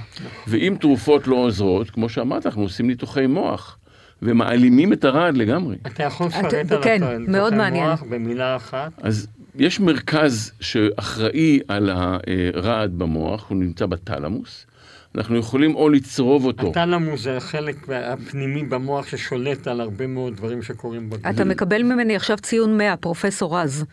ואם 0.49 0.77
תרופות 0.81 1.27
לא 1.27 1.37
עוזרות, 1.37 1.91
כמו 1.91 2.09
שאמרת, 2.09 2.47
אנחנו 2.47 2.63
עושים 2.63 2.87
ניתוחי 2.87 3.27
מוח. 3.27 3.77
ומעלימים 4.23 4.93
את 4.93 5.05
הרעד 5.05 5.37
לגמרי. 5.37 5.77
אתה 5.87 6.03
יכול 6.03 6.27
לפרט 6.27 6.73
על 6.73 6.83
כן, 6.83 7.03
מאוד 7.29 7.55
מעניין. 7.55 7.97
במילה 8.11 8.57
אחת? 8.57 8.93
אז 9.03 9.27
יש 9.55 9.81
מרכז 9.81 10.53
שאחראי 10.61 11.61
על 11.69 11.91
הרעד 11.91 12.99
במוח, 12.99 13.49
הוא 13.49 13.59
נמצא 13.59 13.87
בתלמוס. 13.87 14.67
אנחנו 15.15 15.37
יכולים 15.37 15.75
או 15.75 15.89
לצרוב 15.89 16.45
אותו. 16.45 16.71
התלמוס 16.71 17.21
זה 17.21 17.37
החלק 17.37 17.77
הפנימי 17.89 18.63
במוח 18.63 19.07
ששולט 19.07 19.67
על 19.67 19.81
הרבה 19.81 20.07
מאוד 20.07 20.37
דברים 20.37 20.63
שקורים 20.63 21.11
בגוף. 21.11 21.27
אתה 21.31 21.45
מקבל 21.45 21.83
ממני 21.83 22.17
עכשיו 22.17 22.37
ציון 22.37 22.79
100, 22.79 22.97
פרופסור 22.97 23.59
רז. 23.59 23.85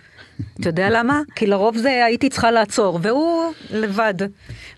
אתה 0.59 0.69
יודע 0.69 0.89
למה? 0.89 1.21
כי 1.35 1.47
לרוב 1.47 1.77
זה 1.77 2.05
הייתי 2.05 2.29
צריכה 2.29 2.51
לעצור, 2.51 2.99
והוא 3.01 3.53
לבד. 3.73 4.13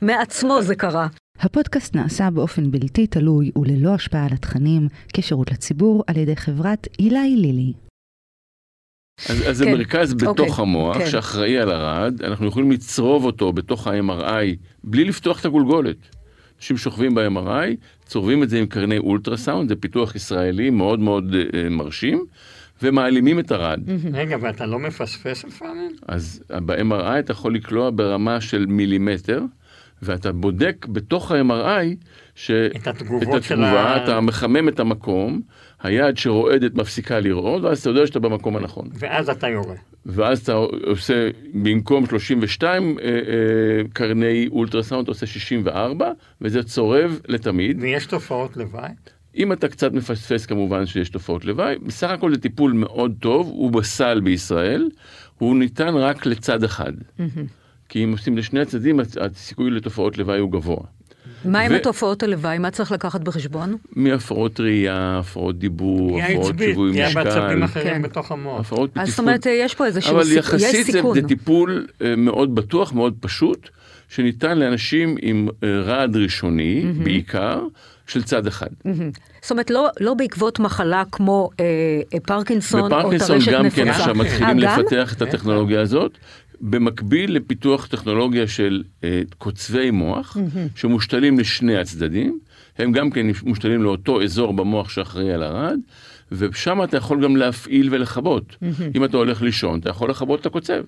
מעצמו 0.01 0.62
זה 0.62 0.75
קרה. 0.75 1.07
הפודקאסט 1.39 1.95
נעשה 1.95 2.29
באופן 2.29 2.71
בלתי 2.71 3.07
תלוי 3.07 3.51
וללא 3.55 3.93
השפעה 3.93 4.25
על 4.25 4.33
התכנים 4.33 4.88
כשירות 5.13 5.51
לציבור 5.51 6.03
על 6.07 6.17
ידי 6.17 6.36
חברת 6.36 6.88
אילי 7.00 7.36
לילי. 7.38 7.88
אז, 9.29 9.41
אז 9.41 9.45
כן. 9.45 9.53
זה 9.53 9.65
מרכז 9.71 10.13
בתוך 10.13 10.39
אוקיי. 10.39 10.55
המוח 10.61 10.97
כן. 10.97 11.09
שאחראי 11.09 11.57
על 11.57 11.71
הרעד, 11.71 12.21
אנחנו 12.23 12.47
יכולים 12.47 12.71
לצרוב 12.71 13.25
אותו 13.25 13.53
בתוך 13.53 13.88
ה-MRI 13.88 14.55
בלי 14.83 15.03
לפתוח 15.05 15.39
את 15.39 15.45
הגולגולת. 15.45 15.97
אנשים 16.57 16.77
שוכבים 16.77 17.15
ב-MRI, 17.15 17.75
צורבים 18.05 18.43
את 18.43 18.49
זה 18.49 18.59
עם 18.59 18.65
קרני 18.65 18.97
אולטרסאונד, 18.97 19.69
זה 19.69 19.75
פיתוח 19.75 20.15
ישראלי 20.15 20.69
מאוד 20.69 20.99
מאוד 20.99 21.33
uh, 21.33 21.55
מרשים, 21.69 22.25
ומעלימים 22.83 23.39
את 23.39 23.51
הרעד. 23.51 23.89
רגע, 24.13 24.38
ואתה 24.41 24.65
לא 24.65 24.79
מפספס 24.79 25.45
לפעמים? 25.45 25.91
אז 26.07 26.43
ב-MRI 26.65 27.19
אתה 27.19 27.31
יכול 27.31 27.55
לקלוע 27.55 27.89
ברמה 27.95 28.41
של 28.41 28.65
מילימטר, 28.65 29.41
ואתה 30.01 30.31
בודק 30.31 30.85
בתוך 30.89 31.31
ה-MRI, 31.31 31.95
ש... 32.35 32.51
את 32.51 32.88
התגובות 32.88 33.38
את 33.38 33.43
של 33.43 33.63
התגובה, 33.63 33.81
ה- 33.81 34.03
אתה 34.03 34.21
מחמם 34.21 34.69
את 34.69 34.79
המקום, 34.79 35.41
היד 35.83 36.17
שרועדת 36.17 36.75
מפסיקה 36.75 37.19
לרעוד, 37.19 37.63
ואז 37.63 37.79
אתה 37.79 37.89
יודע 37.89 38.07
שאתה 38.07 38.19
במקום 38.19 38.55
הנכון. 38.57 38.89
ואז 38.93 39.29
אתה 39.29 39.48
יורה. 39.48 39.75
ואז 40.05 40.39
אתה 40.39 40.53
עושה, 40.88 41.29
במקום 41.53 42.05
32 42.05 43.00
אה, 43.00 43.05
אה, 43.05 43.12
קרני 43.93 44.48
אולטרסאונד, 44.51 45.03
אתה 45.03 45.12
עושה 45.12 45.25
64, 45.25 46.12
וזה 46.41 46.63
צורב 46.63 47.19
לתמיד. 47.27 47.77
ויש 47.81 48.05
תופעות 48.05 48.57
לוואי. 48.57 48.89
אם 49.38 49.53
אתה 49.53 49.67
קצת 49.67 49.93
מפספס 49.93 50.45
כמובן 50.45 50.86
שיש 50.86 51.09
תופעות 51.09 51.45
לוואי, 51.45 51.75
בסך 51.86 52.09
הכל 52.09 52.31
זה 52.36 52.41
טיפול 52.41 52.71
מאוד 52.74 53.13
טוב, 53.19 53.48
הוא 53.48 53.71
בסל 53.71 54.19
בישראל, 54.19 54.89
הוא 55.38 55.55
ניתן 55.57 55.95
רק 55.95 56.25
לצד 56.25 56.63
אחד. 56.63 56.93
כי 57.89 58.03
אם 58.03 58.12
עושים 58.12 58.38
לשני 58.38 58.59
הצדדים, 58.59 59.00
הס- 59.00 59.17
הסיכוי 59.17 59.71
לתופעות 59.71 60.17
לוואי 60.17 60.39
הוא 60.39 60.51
גבוה. 60.51 60.83
מה 61.46 61.60
עם 61.60 61.72
ו- 61.72 61.75
התופעות 61.75 62.24
הלוואי? 62.24 62.58
מה 62.58 62.72
צריך 62.72 62.91
לקחת 62.91 63.22
בחשבון? 63.22 63.75
מהפרעות 63.96 64.60
ראייה, 64.60 65.19
הפרעות 65.19 65.60
דיבור, 65.60 66.10
פגיעה 66.12 66.27
הפרעות 66.29 66.50
עצבית, 66.53 66.69
שיווי 66.69 66.91
פגיעה 66.91 67.10
משקל, 67.10 67.24
בעצבים 67.24 67.63
אחרים 67.63 67.93
כן. 67.93 68.01
בתוך 68.01 68.31
המוח. 68.31 68.60
הפרעות 68.60 68.89
אז 68.96 69.10
זאת. 69.10 69.19
אומרת, 69.19 69.46
יש 69.46 69.75
פה 69.75 69.86
איזשהו 69.86 70.15
אבל 70.15 70.24
סיכון, 70.24 70.60
יש 70.60 70.63
יחסית 70.63 70.86
זה. 70.86 71.01
זה 71.13 71.22
טיפול 71.27 71.88
אה, 72.01 72.15
מאוד 72.15 72.55
בטוח, 72.55 72.93
מאוד 72.93 73.13
פשוט, 73.19 73.69
שניתן 74.10 74.58
לאנשים 74.58 75.15
עם 75.22 75.48
אה, 75.63 75.81
רעד 75.81 76.15
ראשוני, 76.15 76.86
בעיקר, 77.03 77.62
של 78.08 78.24
צד 78.24 78.48
אחד. 78.48 78.67
זאת 79.41 79.51
אומרת, 79.51 79.69
לא, 79.69 79.88
לא 80.00 80.13
בעקבות 80.13 80.60
מחלה 80.60 81.03
כמו 81.12 81.50
אה, 81.60 81.65
אה, 82.13 82.19
פרקינסון 82.19 82.81
או 82.81 82.88
בפרקינסון 82.89 83.36
טרשת 83.38 83.51
גם 83.51 83.65
נפוצה. 83.65 83.84
כן 83.84 83.89
עכשיו 83.89 84.15
מתחילים 84.15 84.60
גם? 84.60 84.79
לפתח 84.79 85.13
את 85.13 85.22
הטכנולוגיה 85.22 85.81
הזאת. 85.81 86.17
במקביל 86.61 87.35
לפיתוח 87.35 87.87
טכנולוגיה 87.87 88.47
של 88.47 88.83
אה, 89.03 89.21
קוצבי 89.37 89.91
מוח, 89.91 90.37
שמושתלים 90.75 91.39
לשני 91.39 91.77
הצדדים, 91.77 92.39
הם 92.77 92.91
גם 92.91 93.09
כן 93.09 93.25
מושתלים 93.43 93.83
לאותו 93.83 94.23
אזור 94.23 94.53
במוח 94.53 94.89
שאחראי 94.89 95.33
על 95.33 95.43
הרעד, 95.43 95.79
ושם 96.31 96.83
אתה 96.83 96.97
יכול 96.97 97.23
גם 97.23 97.35
להפעיל 97.35 97.87
ולכבות. 97.91 98.55
אם 98.95 99.05
אתה 99.05 99.17
הולך 99.17 99.41
לישון, 99.41 99.79
אתה 99.79 99.89
יכול 99.89 100.09
לכבות 100.09 100.41
את 100.41 100.45
הקוצב. 100.45 100.83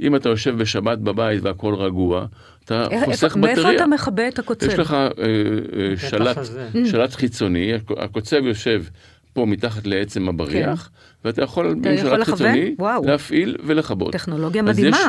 אם 0.00 0.16
אתה 0.16 0.28
יושב 0.28 0.56
בשבת 0.58 0.98
בבית 0.98 1.42
והכל 1.42 1.74
רגוע, 1.74 2.26
אתה 2.64 2.86
איך- 2.90 3.04
חוסך 3.04 3.24
איפה- 3.24 3.38
בטריה. 3.38 3.54
מאיפה 3.54 3.74
אתה 3.74 3.86
מכבה 3.86 4.28
את 4.28 4.38
הקוצב? 4.38 4.66
יש 4.66 4.78
לך 4.78 4.92
אה, 4.92 5.08
אה, 5.18 5.96
שלט, 5.96 6.36
הזה. 6.38 6.70
שלט 6.90 7.14
חיצוני, 7.14 7.72
הקוצב 7.96 8.36
יושב 8.44 8.84
פה 9.32 9.46
מתחת 9.46 9.86
לעצם 9.86 10.28
הבריח, 10.28 10.90
ואתה 11.24 11.42
יכול 11.42 11.74
כן. 11.82 11.92
יכול 11.94 12.10
שלט 12.10 12.20
לכוון? 12.20 12.36
חיצוני. 12.52 12.74
להפעיל 13.04 13.56
ולכבות. 13.66 14.12
טכנולוגיה 14.12 14.62
מדהימה. 14.62 14.96
יש- 14.96 15.02
תראה 15.02 15.08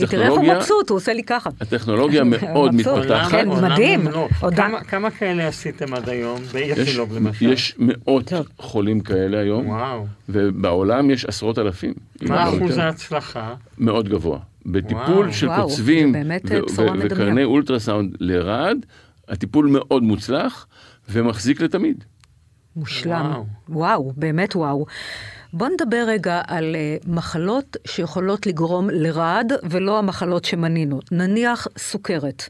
הוא 0.00 0.04
הטכנולוגיה, 0.04 0.54
מבסוט, 0.56 0.90
הוא 0.90 0.96
עושה 0.96 1.12
לי 1.12 1.22
ככה. 1.22 1.50
הטכנולוגיה 1.60 2.24
מאוד. 2.42 2.74
מתפתחת. 2.74 3.30
כן, 3.30 3.48
עולם 3.48 3.72
מדהים. 3.72 4.08
כמה- 4.56 4.80
כמה 4.84 5.10
כאלה 5.10 5.48
עשיתם 5.48 5.94
עד 5.94 6.08
היום? 6.08 6.42
יש, 6.42 6.52
באיכילוב 6.52 7.14
למשל. 7.16 7.52
יש 7.52 7.74
מאות 7.78 8.24
טוב. 8.28 8.46
חולים 8.58 9.00
כאלה 9.00 9.38
היום, 9.38 9.66
וואו. 9.68 10.06
ובעולם 10.28 11.10
יש 11.10 11.24
עשרות 11.24 11.58
אלפים. 11.58 11.94
מה 12.22 12.44
לא 12.50 12.56
אחוז. 12.56 12.78
ההצלחה? 12.78 13.54
מאוד 13.78 14.08
גבוה. 14.08 14.38
בטיפול. 14.66 15.32
של 15.32 15.48
קוצבים 15.56 16.14
אה. 16.16 16.22
וקרני 17.00 17.44
אולטרסאונד 17.44 18.16
לרעד, 18.20 18.86
הטיפול 19.28 19.66
מאוד 19.66 20.02
מוצלח 20.02 20.66
ומחזיק 21.08 21.60
לתמיד. 21.60 22.04
מושלם. 22.76 23.30
וואו. 23.30 23.46
וואו, 23.68 24.12
באמת 24.16 24.56
וואו. 24.56 24.86
בוא 25.52 25.68
נדבר 25.68 26.04
רגע 26.08 26.42
על 26.46 26.76
uh, 26.76 27.08
מחלות 27.10 27.76
שיכולות 27.86 28.46
לגרום 28.46 28.90
לרעד, 28.90 29.52
ולא 29.70 29.98
המחלות 29.98 30.44
שמנינו. 30.44 31.00
נניח 31.12 31.66
סוכרת. 31.78 32.48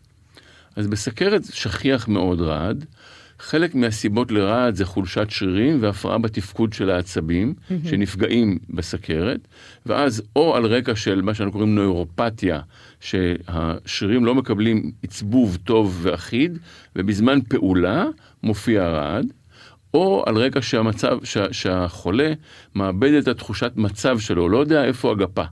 אז 0.76 0.86
בסכרת 0.86 1.42
שכיח 1.44 2.08
מאוד 2.08 2.40
רעד. 2.40 2.84
חלק 3.38 3.74
מהסיבות 3.74 4.32
לרעד 4.32 4.74
זה 4.74 4.84
חולשת 4.84 5.26
שרירים 5.30 5.82
והפרעה 5.82 6.18
בתפקוד 6.18 6.72
של 6.72 6.90
העצבים 6.90 7.54
שנפגעים 7.84 8.58
בסכרת, 8.70 9.40
ואז 9.86 10.22
או 10.36 10.56
על 10.56 10.66
רקע 10.66 10.96
של 10.96 11.22
מה 11.22 11.34
שאנחנו 11.34 11.52
קוראים 11.52 11.74
נוירופתיה, 11.74 12.60
שהשרירים 13.00 14.24
לא 14.24 14.34
מקבלים 14.34 14.90
עצבוב 15.02 15.58
טוב 15.64 15.98
ואחיד, 16.02 16.58
ובזמן 16.96 17.38
פעולה 17.48 18.04
מופיע 18.42 18.88
רעד, 18.88 19.26
או 19.94 20.22
על 20.26 20.36
רקע 20.36 20.62
שהמצב, 20.62 21.18
שה, 21.24 21.52
שהחולה 21.52 22.32
מאבד 22.74 23.12
את 23.12 23.28
התחושת 23.28 23.72
מצב 23.76 24.18
שלו, 24.18 24.48
לא 24.48 24.58
יודע 24.58 24.84
איפה 24.84 25.12
הגפה. 25.12 25.44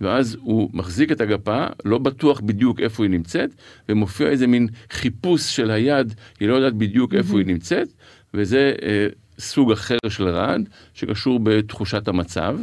ואז 0.00 0.36
הוא 0.40 0.70
מחזיק 0.72 1.12
את 1.12 1.20
הגפה, 1.20 1.66
לא 1.84 1.98
בטוח 1.98 2.40
בדיוק 2.40 2.80
איפה 2.80 3.02
היא 3.02 3.10
נמצאת, 3.10 3.50
ומופיע 3.88 4.28
איזה 4.28 4.46
מין 4.46 4.68
חיפוש 4.90 5.56
של 5.56 5.70
היד, 5.70 6.14
היא 6.40 6.48
לא 6.48 6.54
יודעת 6.54 6.74
בדיוק 6.74 7.14
איפה 7.14 7.38
היא 7.38 7.46
נמצאת, 7.46 7.88
וזה 8.34 8.72
אה, 8.82 9.06
סוג 9.38 9.72
אחר 9.72 9.96
של 10.08 10.28
רעד, 10.28 10.68
שקשור 10.94 11.40
בתחושת 11.42 12.08
המצב. 12.08 12.58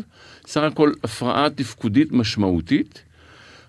סך 0.48 0.62
הכל 0.62 0.92
הפרעה 1.04 1.50
תפקודית 1.50 2.12
משמעותית. 2.12 3.04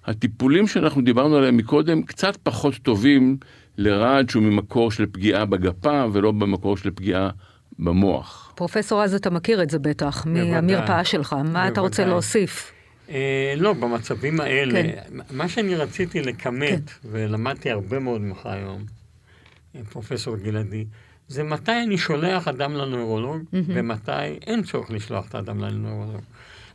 הטיפולים 0.07 0.67
שאנחנו 0.67 1.03
דיברנו 1.03 1.37
עליהם 1.37 1.57
מקודם 1.57 2.03
קצת 2.03 2.37
פחות 2.43 2.75
טובים 2.75 3.37
לרעד 3.79 4.31
שהוא 4.31 4.43
ממקור 4.43 4.91
של 4.91 5.07
פגיעה 5.07 5.45
בגפה 5.45 6.05
ולא 6.13 6.33
במקור 6.33 6.77
של 6.77 6.91
פגיעה 6.91 7.31
במוח. 7.79 8.53
פרופסור 8.55 9.03
רז, 9.03 9.15
אתה 9.15 9.31
מכיר 9.31 9.63
את 9.63 9.71
זה 9.71 9.79
בטח, 9.79 10.25
בוודאי. 10.25 10.51
מהמרפאה 10.51 11.05
שלך. 11.05 11.37
מה 11.45 11.69
אתה 11.69 11.81
רוצה 11.81 12.03
בוודאי. 12.03 12.13
להוסיף? 12.15 12.73
אה, 13.11 13.55
לא, 13.57 13.73
במצבים 13.73 14.41
האלה, 14.41 14.83
כן. 14.83 15.19
מה 15.31 15.49
שאני 15.49 15.75
רציתי 15.75 16.21
לכמת, 16.23 16.81
ולמדתי 17.05 17.71
הרבה 17.71 17.99
מאוד 17.99 18.21
ממך 18.21 18.47
היום, 18.47 18.85
אה, 19.77 19.81
פרופסור 19.91 20.37
גלעדי, 20.37 20.85
זה 21.29 21.43
מתי 21.43 21.83
אני 21.87 21.99
שולח 21.99 22.49
אדם 22.49 22.75
לנוירולוג, 22.75 23.43
ומתי 23.53 24.27
אין 24.47 24.63
צורך 24.63 24.91
לשלוח 24.91 25.29
את 25.29 25.35
האדם 25.35 25.61
לנוירולוג. 25.61 26.21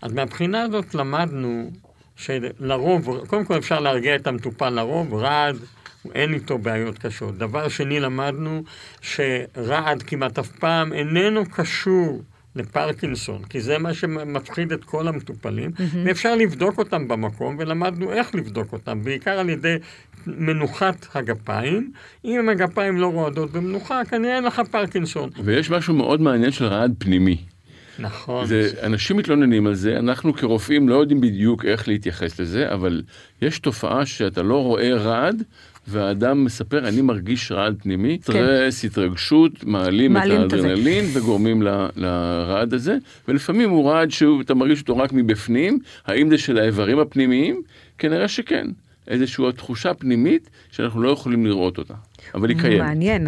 אז 0.02 0.14
מהבחינה 0.14 0.62
הזאת 0.62 0.96
למדנו 0.96 1.72
שלרוב, 2.16 3.26
קודם 3.28 3.46
כל 3.46 3.58
אפשר 3.58 3.80
להרגיע 3.80 4.16
את 4.16 4.28
המטופל 4.28 4.70
לרוב, 4.70 5.14
רעד, 5.14 5.56
אין 6.16 6.34
איתו 6.34 6.58
בעיות 6.58 6.98
קשות. 6.98 7.38
דבר 7.38 7.68
שני, 7.68 8.00
למדנו 8.00 8.64
שרעד 9.02 10.04
כמעט 10.04 10.40
אף 10.40 10.52
פעם 10.52 10.94
איננו 10.94 11.44
קשור 11.52 12.22
לפרקינסון, 12.56 13.44
כי 13.44 13.62
זה 13.62 13.78
מה 13.78 13.94
שמפחיד 13.94 14.72
את 14.72 14.84
כל 14.84 15.08
המטופלים, 15.08 15.72
ואפשר 16.06 16.36
לבדוק 16.36 16.78
אותם 16.78 17.08
במקום, 17.08 17.56
ולמדנו 17.60 18.12
איך 18.12 18.36
לבדוק 18.36 18.74
אותם, 18.74 19.04
בעיקר 19.04 19.40
על 19.40 19.50
ידי 19.50 19.76
מנוחת 20.28 21.08
הגפיים. 21.14 21.92
אם 22.26 22.50
הגפיים 22.50 22.98
לא 22.98 23.08
רועדות 23.08 23.52
במנוחה, 23.52 24.02
כנראה 24.10 24.36
אין 24.36 24.44
לך 24.44 24.62
פרקינסון. 24.72 25.30
ויש 25.44 25.70
משהו 25.70 25.94
מאוד 25.94 26.22
מעניין 26.22 26.52
של 26.52 26.66
רעד 26.66 26.94
פנימי. 26.98 27.38
נכון. 28.00 28.46
זה, 28.46 28.70
אנשים 28.84 29.18
מתלוננים 29.18 29.68
על 29.68 29.76
זה, 29.76 29.98
אנחנו 29.98 30.34
כרופאים 30.34 30.90
לא 30.90 30.96
יודעים 30.96 31.22
בדיוק 31.22 31.66
איך 31.66 31.88
להתייחס 31.88 32.40
לזה, 32.40 32.74
אבל 32.74 33.02
יש 33.42 33.60
תופעה 33.60 34.06
שאתה 34.06 34.44
לא 34.44 34.64
רואה 34.64 34.94
רעד, 34.94 35.44
והאדם 35.90 36.44
מספר, 36.44 36.88
אני 36.88 37.02
מרגיש 37.02 37.52
רעד 37.52 37.76
פנימי, 37.84 38.18
סטרס, 38.24 38.86
התרגשות, 38.86 39.64
מעלים, 39.64 40.12
כן. 40.12 40.14
מעלים 40.20 40.42
את 40.42 40.46
את. 40.48 40.54
האדרנלין 40.54 41.06
וגורמים 41.14 41.62
ל- 41.64 41.88
לרעד 41.96 42.74
הזה, 42.74 42.98
ולפעמים 43.28 43.70
הוא 43.70 43.90
רעד 43.92 44.12
שאתה 44.12 44.54
מרגיש 44.54 44.82
אותו 44.82 44.98
רק 44.98 45.14
מבפנים, 45.14 45.80
האם 46.06 46.30
זה 46.30 46.38
של 46.38 46.58
האיברים 46.58 47.00
הפנימיים? 47.00 47.62
כנראה 47.98 48.28
שכן. 48.28 48.68
איזושהי 49.08 49.46
תחושה 49.52 49.94
פנימית 49.94 50.50
שאנחנו 50.72 51.02
לא 51.02 51.10
יכולים 51.10 51.46
לראות 51.46 51.78
אותה, 51.78 51.94
אבל 52.36 52.50
היא 52.50 52.58
קיימת. 52.60 52.82
מעניין. 52.88 53.28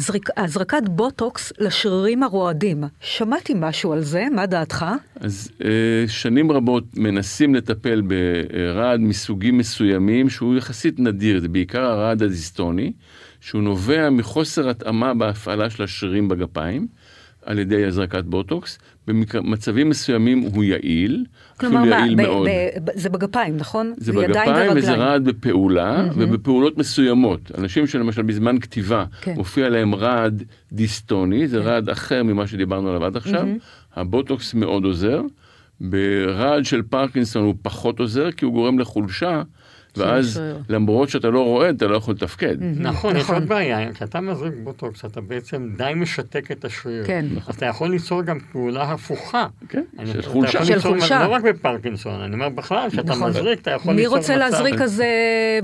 זריק, 0.00 0.28
הזרקת 0.36 0.82
בוטוקס 0.88 1.52
לשרירים 1.58 2.22
הרועדים. 2.22 2.84
שמעתי 3.00 3.52
משהו 3.56 3.92
על 3.92 4.02
זה, 4.02 4.26
מה 4.34 4.46
דעתך? 4.46 4.86
אז 5.20 5.50
אה, 5.64 6.04
שנים 6.08 6.52
רבות 6.52 6.84
מנסים 6.96 7.54
לטפל 7.54 8.00
ברעד 8.00 9.00
מסוגים 9.00 9.58
מסוימים 9.58 10.30
שהוא 10.30 10.56
יחסית 10.56 10.98
נדיר, 10.98 11.40
זה 11.40 11.48
בעיקר 11.48 11.82
הרעד 11.82 12.22
הדיסטוני, 12.22 12.92
שהוא 13.40 13.62
נובע 13.62 14.10
מחוסר 14.10 14.68
התאמה 14.68 15.14
בהפעלה 15.14 15.70
של 15.70 15.82
השרירים 15.82 16.28
בגפיים 16.28 16.86
על 17.42 17.58
ידי 17.58 17.84
הזרקת 17.84 18.24
בוטוקס, 18.24 18.78
במצבים 19.12 19.88
מסוימים 19.88 20.40
הוא 20.40 20.64
יעיל, 20.64 21.24
כלומר, 21.60 21.78
אפילו 21.80 21.90
מה, 21.96 22.00
יעיל 22.00 22.14
ב- 22.14 22.20
מאוד. 22.22 22.48
ב- 22.48 22.84
ב- 22.84 22.90
זה 22.94 23.08
בגפיים, 23.08 23.56
נכון? 23.56 23.92
זה 23.96 24.12
ידיים 24.12 24.30
בגפיים 24.30 24.72
וזה. 24.76 24.92
רעד 24.92 25.24
בפעולה, 25.24 26.04
ובפעולות 26.14 26.78
מסוימות. 26.78 27.40
אנשים 27.58 27.86
שלמשל 27.86 28.22
בזמן 28.22 28.58
כתיבה 28.58 29.04
כן. 29.20 29.34
מופיע 29.36 29.68
להם 29.68 29.94
רעד 29.94 30.42
דיסטוני, 30.72 31.48
זה 31.48 31.58
רעד 31.58 31.88
אחר 31.90 32.22
ממה 32.22 32.46
שדיברנו 32.46 32.88
עליו 32.88 33.04
עד 33.04 33.16
עכשיו, 33.16 33.46
הבוטוקס 33.96 34.54
מאוד 34.54 34.84
עוזר. 34.84 35.22
ברעד 35.80 36.64
של 36.64 36.82
פרקינסון 36.82 37.42
הוא 37.44 37.54
פחות 37.62 38.00
עוזר, 38.00 38.30
כי 38.32 38.44
הוא 38.44 38.52
גורם 38.52 38.78
לחולשה 38.78 39.42
ואז 39.96 40.40
למרות 40.68 41.08
שאתה 41.08 41.30
לא 41.30 41.44
רואה, 41.44 41.70
אתה 41.70 41.86
לא 41.86 41.96
יכול 41.96 42.14
לתפקד. 42.14 42.56
נכון, 42.76 43.16
יש 43.16 43.22
נכון. 43.22 43.34
עוד 43.34 43.48
בעיה, 43.48 43.92
כשאתה 43.92 44.20
מזריק 44.20 44.54
בוטוקס, 44.64 45.04
אתה 45.04 45.20
בעצם 45.20 45.68
די 45.76 45.92
משתק 45.96 46.50
את 46.50 46.64
השריר. 46.64 47.04
כן. 47.06 47.26
אז 47.46 47.54
אתה 47.54 47.66
יכול 47.66 47.90
ליצור 47.90 48.22
גם 48.22 48.38
פעולה 48.52 48.82
הפוכה. 48.82 49.46
כן, 49.68 49.82
של 50.12 50.22
חולשה. 50.22 50.64
של 50.64 50.80
חולשה. 50.80 51.24
לא 51.28 51.32
רק 51.32 51.42
בפרקינסון, 51.42 52.20
אני 52.20 52.34
אומר 52.34 52.48
בכלל, 52.48 52.90
כשאתה 52.90 53.12
נכון. 53.12 53.30
מזריק, 53.30 53.60
אתה 53.60 53.70
יכול 53.70 53.94
ליצור 53.94 54.16
מצב... 54.16 54.32
מי 54.32 54.36
רוצה 54.36 54.36
להזריק 54.36 54.74
כזה 54.82 55.08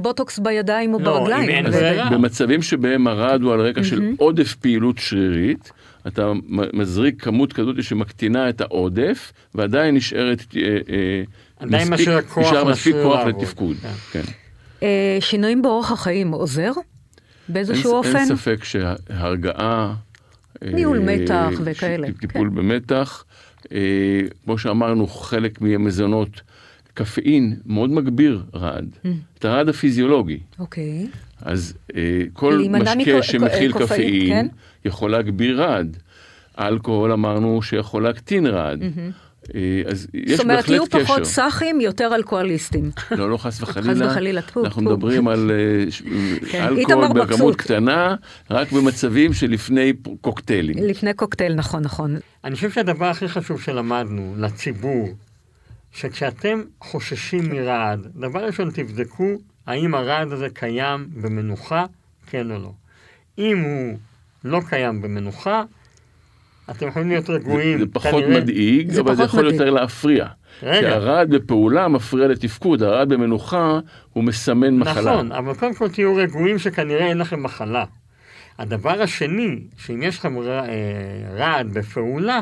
בוטוקס 0.00 0.38
בידיים 0.38 0.94
או 0.94 0.98
לא, 0.98 1.04
ברגליים? 1.04 1.48
לא, 1.48 1.52
אם 1.52 1.64
אין 1.64 1.72
ברירה. 1.72 2.10
במצבים 2.10 2.62
שבהם 2.62 3.06
הרעד 3.06 3.42
הוא 3.42 3.52
על 3.52 3.60
רקע 3.60 3.84
של 3.84 4.10
עודף 4.18 4.54
פעילות 4.54 4.98
שרירית, 4.98 5.72
אתה 6.06 6.32
מזריק 6.48 7.22
כמות 7.22 7.52
כזאת 7.52 7.82
שמקטינה 7.82 8.48
את 8.48 8.60
העודף, 8.60 9.32
ועדיין 9.54 9.94
נשארת... 9.94 10.44
אה, 10.56 10.62
אה, 10.62 11.22
עדיין 11.58 11.90
משאיר 11.90 12.22
כוח 12.22 12.46
נשאר 12.46 12.64
מספיק 12.64 12.96
כוח 13.02 13.20
לתפקוד. 13.26 13.76
כן. 13.76 13.92
כן. 14.12 14.32
אה, 14.82 15.18
שינויים 15.20 15.62
באורח 15.62 15.92
החיים 15.92 16.30
עוזר? 16.30 16.72
באיזשהו 17.48 17.90
אין, 17.90 17.96
אופן? 17.96 18.16
אין 18.16 18.36
ספק 18.36 18.64
שהרגעה... 18.64 19.94
ניהול 20.62 20.98
מתח 20.98 21.50
וכאלה. 21.64 22.08
טיפול 22.20 22.50
כן. 22.50 22.54
במתח. 22.54 23.24
כמו 24.44 24.58
שאמרנו, 24.58 25.06
חלק 25.06 25.60
מהמזונות, 25.60 26.40
קפאין 26.94 27.56
מאוד 27.66 27.90
מגביר 27.90 28.42
רעד. 28.54 28.96
Mm. 29.04 29.08
את 29.38 29.44
הרעד 29.44 29.68
הפיזיולוגי. 29.68 30.38
אוקיי. 30.58 31.06
אז 31.42 31.74
כל 32.32 32.62
משקה 32.70 33.22
שמכיל 33.22 33.72
קפאין, 33.72 34.28
כן? 34.28 34.46
יכול 34.84 35.10
להגביר 35.10 35.62
רעד. 35.62 35.96
אלכוהול 36.58 37.12
אמרנו 37.12 37.62
שיכול 37.62 38.02
להקטין 38.02 38.46
רעד. 38.46 38.82
אה, 39.54 39.82
אז 39.86 40.06
יש 40.14 40.22
בהחלט 40.22 40.24
קשר. 40.24 40.36
זאת 40.36 40.44
אומרת, 40.44 40.68
יהיו 40.68 40.86
פחות 40.86 41.24
סאחים, 41.24 41.80
יותר 41.80 42.14
אלכוהוליסטים. 42.14 42.90
לא, 43.10 43.30
לא, 43.30 43.36
חס 43.36 43.62
וחלילה. 43.62 43.94
חס 43.94 44.12
וחלילה, 44.12 44.42
טפו. 44.42 44.64
אנחנו 44.64 44.82
מדברים 44.82 45.28
על 45.28 45.50
אה, 45.50 45.84
כן, 46.50 46.62
אלכוהול 46.64 47.08
בכמות 47.08 47.56
קטנה, 47.56 48.14
רק 48.50 48.72
במצבים 48.72 49.32
שלפני 49.32 49.92
קוקטיילים. 50.20 50.76
לפני 50.78 51.14
קוקטייל, 51.14 51.54
נכון, 51.54 51.82
נכון. 51.82 52.16
אני 52.44 52.54
חושב 52.54 52.70
שהדבר 52.70 53.06
הכי 53.06 53.28
חשוב 53.28 53.62
שלמדנו 53.62 54.34
לציבור, 54.38 55.08
שכשאתם 55.92 56.62
חוששים 56.80 57.50
מרעד, 57.50 58.06
דבר 58.16 58.44
ראשון 58.44 58.70
תבדקו 58.70 59.38
האם 59.66 59.94
הרעד 59.94 60.32
הזה 60.32 60.48
קיים 60.54 61.08
במנוחה, 61.22 61.84
כן 62.26 62.50
או 62.50 62.58
לא. 62.58 62.72
אם 63.38 63.60
הוא 63.60 63.98
לא 64.44 64.60
קיים 64.68 65.02
במנוחה, 65.02 65.64
אתם 66.70 66.88
יכולים 66.88 67.08
להיות 67.08 67.30
רגועים. 67.30 67.78
זה, 67.78 67.84
זה 67.84 67.90
פחות 67.92 68.24
כנראה... 68.24 68.40
מדאיג, 68.40 68.90
זה 68.90 69.00
אבל 69.00 69.06
פחות 69.06 69.16
זה 69.16 69.22
יכול 69.24 69.40
מדאיג. 69.40 69.60
יותר 69.60 69.70
להפריע. 69.70 70.26
רגע. 70.62 70.80
כי 70.80 70.86
הרעד 70.86 71.30
בפעולה 71.30 71.88
מפריע 71.88 72.28
לתפקוד, 72.28 72.82
הרעד 72.82 73.08
במנוחה 73.08 73.80
הוא 74.12 74.24
מסמן 74.24 74.78
נכון, 74.78 74.92
מחלה. 74.92 75.12
נכון, 75.12 75.32
אבל 75.32 75.54
קודם 75.54 75.74
כל 75.74 75.88
תהיו 75.88 76.16
רגועים 76.16 76.58
שכנראה 76.58 77.06
אין 77.06 77.18
לכם 77.18 77.42
מחלה. 77.42 77.84
הדבר 78.58 79.02
השני, 79.02 79.58
שאם 79.78 80.02
יש 80.02 80.18
לכם 80.18 80.36
אה, 80.38 80.62
רעד 81.36 81.72
בפעולה, 81.72 82.40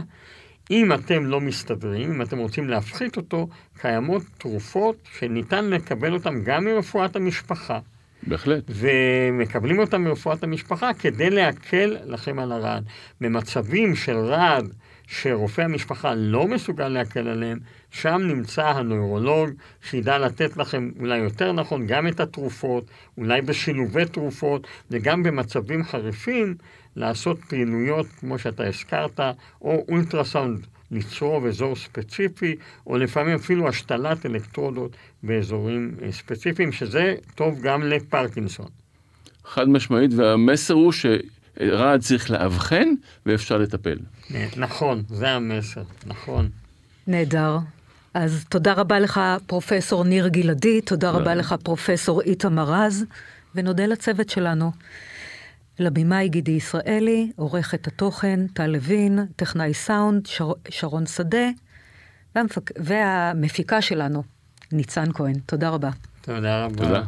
אם 0.70 0.92
אתם 0.92 1.26
לא 1.26 1.40
מסתדרים, 1.40 2.12
אם 2.12 2.22
אתם 2.22 2.38
רוצים 2.38 2.68
להפחית 2.68 3.16
אותו, 3.16 3.48
קיימות 3.80 4.22
תרופות 4.38 4.96
שניתן 5.18 5.64
לקבל 5.64 6.14
אותן 6.14 6.44
גם 6.44 6.64
מרפואת 6.64 7.16
המשפחה. 7.16 7.78
בהחלט. 8.26 8.64
ומקבלים 8.68 9.78
אותם 9.78 10.04
מרפואת 10.04 10.42
המשפחה 10.42 10.94
כדי 10.94 11.30
להקל 11.30 11.96
לכם 12.06 12.38
על 12.38 12.52
הרעד. 12.52 12.84
במצבים 13.20 13.96
של 13.96 14.16
רעד 14.16 14.74
שרופא 15.06 15.62
המשפחה 15.62 16.14
לא 16.14 16.48
מסוגל 16.48 16.88
להקל 16.88 17.28
עליהם, 17.28 17.58
שם 17.90 18.20
נמצא 18.24 18.66
הנוירולוג 18.66 19.50
שידע 19.82 20.18
לתת 20.18 20.56
לכם 20.56 20.90
אולי 21.00 21.18
יותר 21.18 21.52
נכון 21.52 21.86
גם 21.86 22.08
את 22.08 22.20
התרופות, 22.20 22.84
אולי 23.18 23.42
בשילובי 23.42 24.04
תרופות, 24.04 24.66
וגם 24.90 25.22
במצבים 25.22 25.84
חריפים 25.84 26.54
לעשות 26.96 27.38
פעילויות 27.48 28.06
כמו 28.06 28.38
שאתה 28.38 28.66
הזכרת, 28.66 29.20
או 29.62 29.84
אולטרסאונד 29.88 30.66
לצרוב 30.90 31.46
אזור 31.46 31.76
ספציפי, 31.76 32.56
או 32.86 32.98
לפעמים 32.98 33.34
אפילו 33.34 33.68
השתלת 33.68 34.26
אלקטרודות 34.26 34.96
באזורים 35.22 35.94
אה, 36.02 36.12
ספציפיים, 36.12 36.72
שזה 36.72 37.14
טוב 37.34 37.60
גם 37.62 37.82
לפרקינסון. 37.82 38.68
חד 39.44 39.68
משמעית, 39.68 40.10
והמסר 40.16 40.74
הוא 40.74 40.92
שרעד 40.92 42.00
צריך 42.00 42.30
לאבחן 42.30 42.88
ואפשר 43.26 43.58
לטפל. 43.58 43.98
נכון, 44.56 45.02
זה 45.08 45.30
המסר, 45.30 45.82
נכון. 46.06 46.48
נהדר. 47.06 47.58
אז 48.14 48.44
תודה 48.48 48.72
רבה 48.72 49.00
לך, 49.00 49.20
פרופסור 49.46 50.04
ניר 50.04 50.28
גלעדי, 50.28 50.80
תודה 50.80 51.10
רבה 51.10 51.34
לך, 51.34 51.54
פרופסור 51.62 52.22
איתמר 52.22 52.64
רז, 52.64 53.04
ונודה 53.54 53.86
לצוות 53.86 54.28
שלנו. 54.28 54.72
לבימאי 55.78 56.28
גידי 56.28 56.52
ישראלי, 56.52 57.32
עורכת 57.36 57.86
התוכן 57.86 58.46
טל 58.46 58.66
לוין, 58.66 59.18
טכנאי 59.36 59.74
סאונד 59.74 60.26
שר, 60.26 60.52
שרון 60.68 61.06
שדה, 61.06 61.48
והמפק... 62.34 62.70
והמפיקה 62.78 63.82
שלנו, 63.82 64.22
ניצן 64.72 65.12
כהן. 65.12 65.38
תודה 65.46 65.68
רבה. 65.68 65.90
תודה 66.20 66.64
רבה. 66.64 66.84
תודה. 66.84 67.02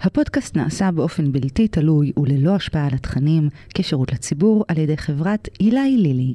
הפודקאסט 0.00 0.56
נעשה 0.56 0.90
באופן 0.90 1.32
בלתי 1.32 1.68
תלוי 1.68 2.12
וללא 2.16 2.54
השפעה 2.54 2.86
על 2.86 2.94
התכנים 2.94 3.48
כשירות 3.74 4.12
לציבור 4.12 4.64
על 4.68 4.78
ידי 4.78 4.96
חברת 4.96 5.48
אילי 5.60 5.96
לילי. 5.96 6.34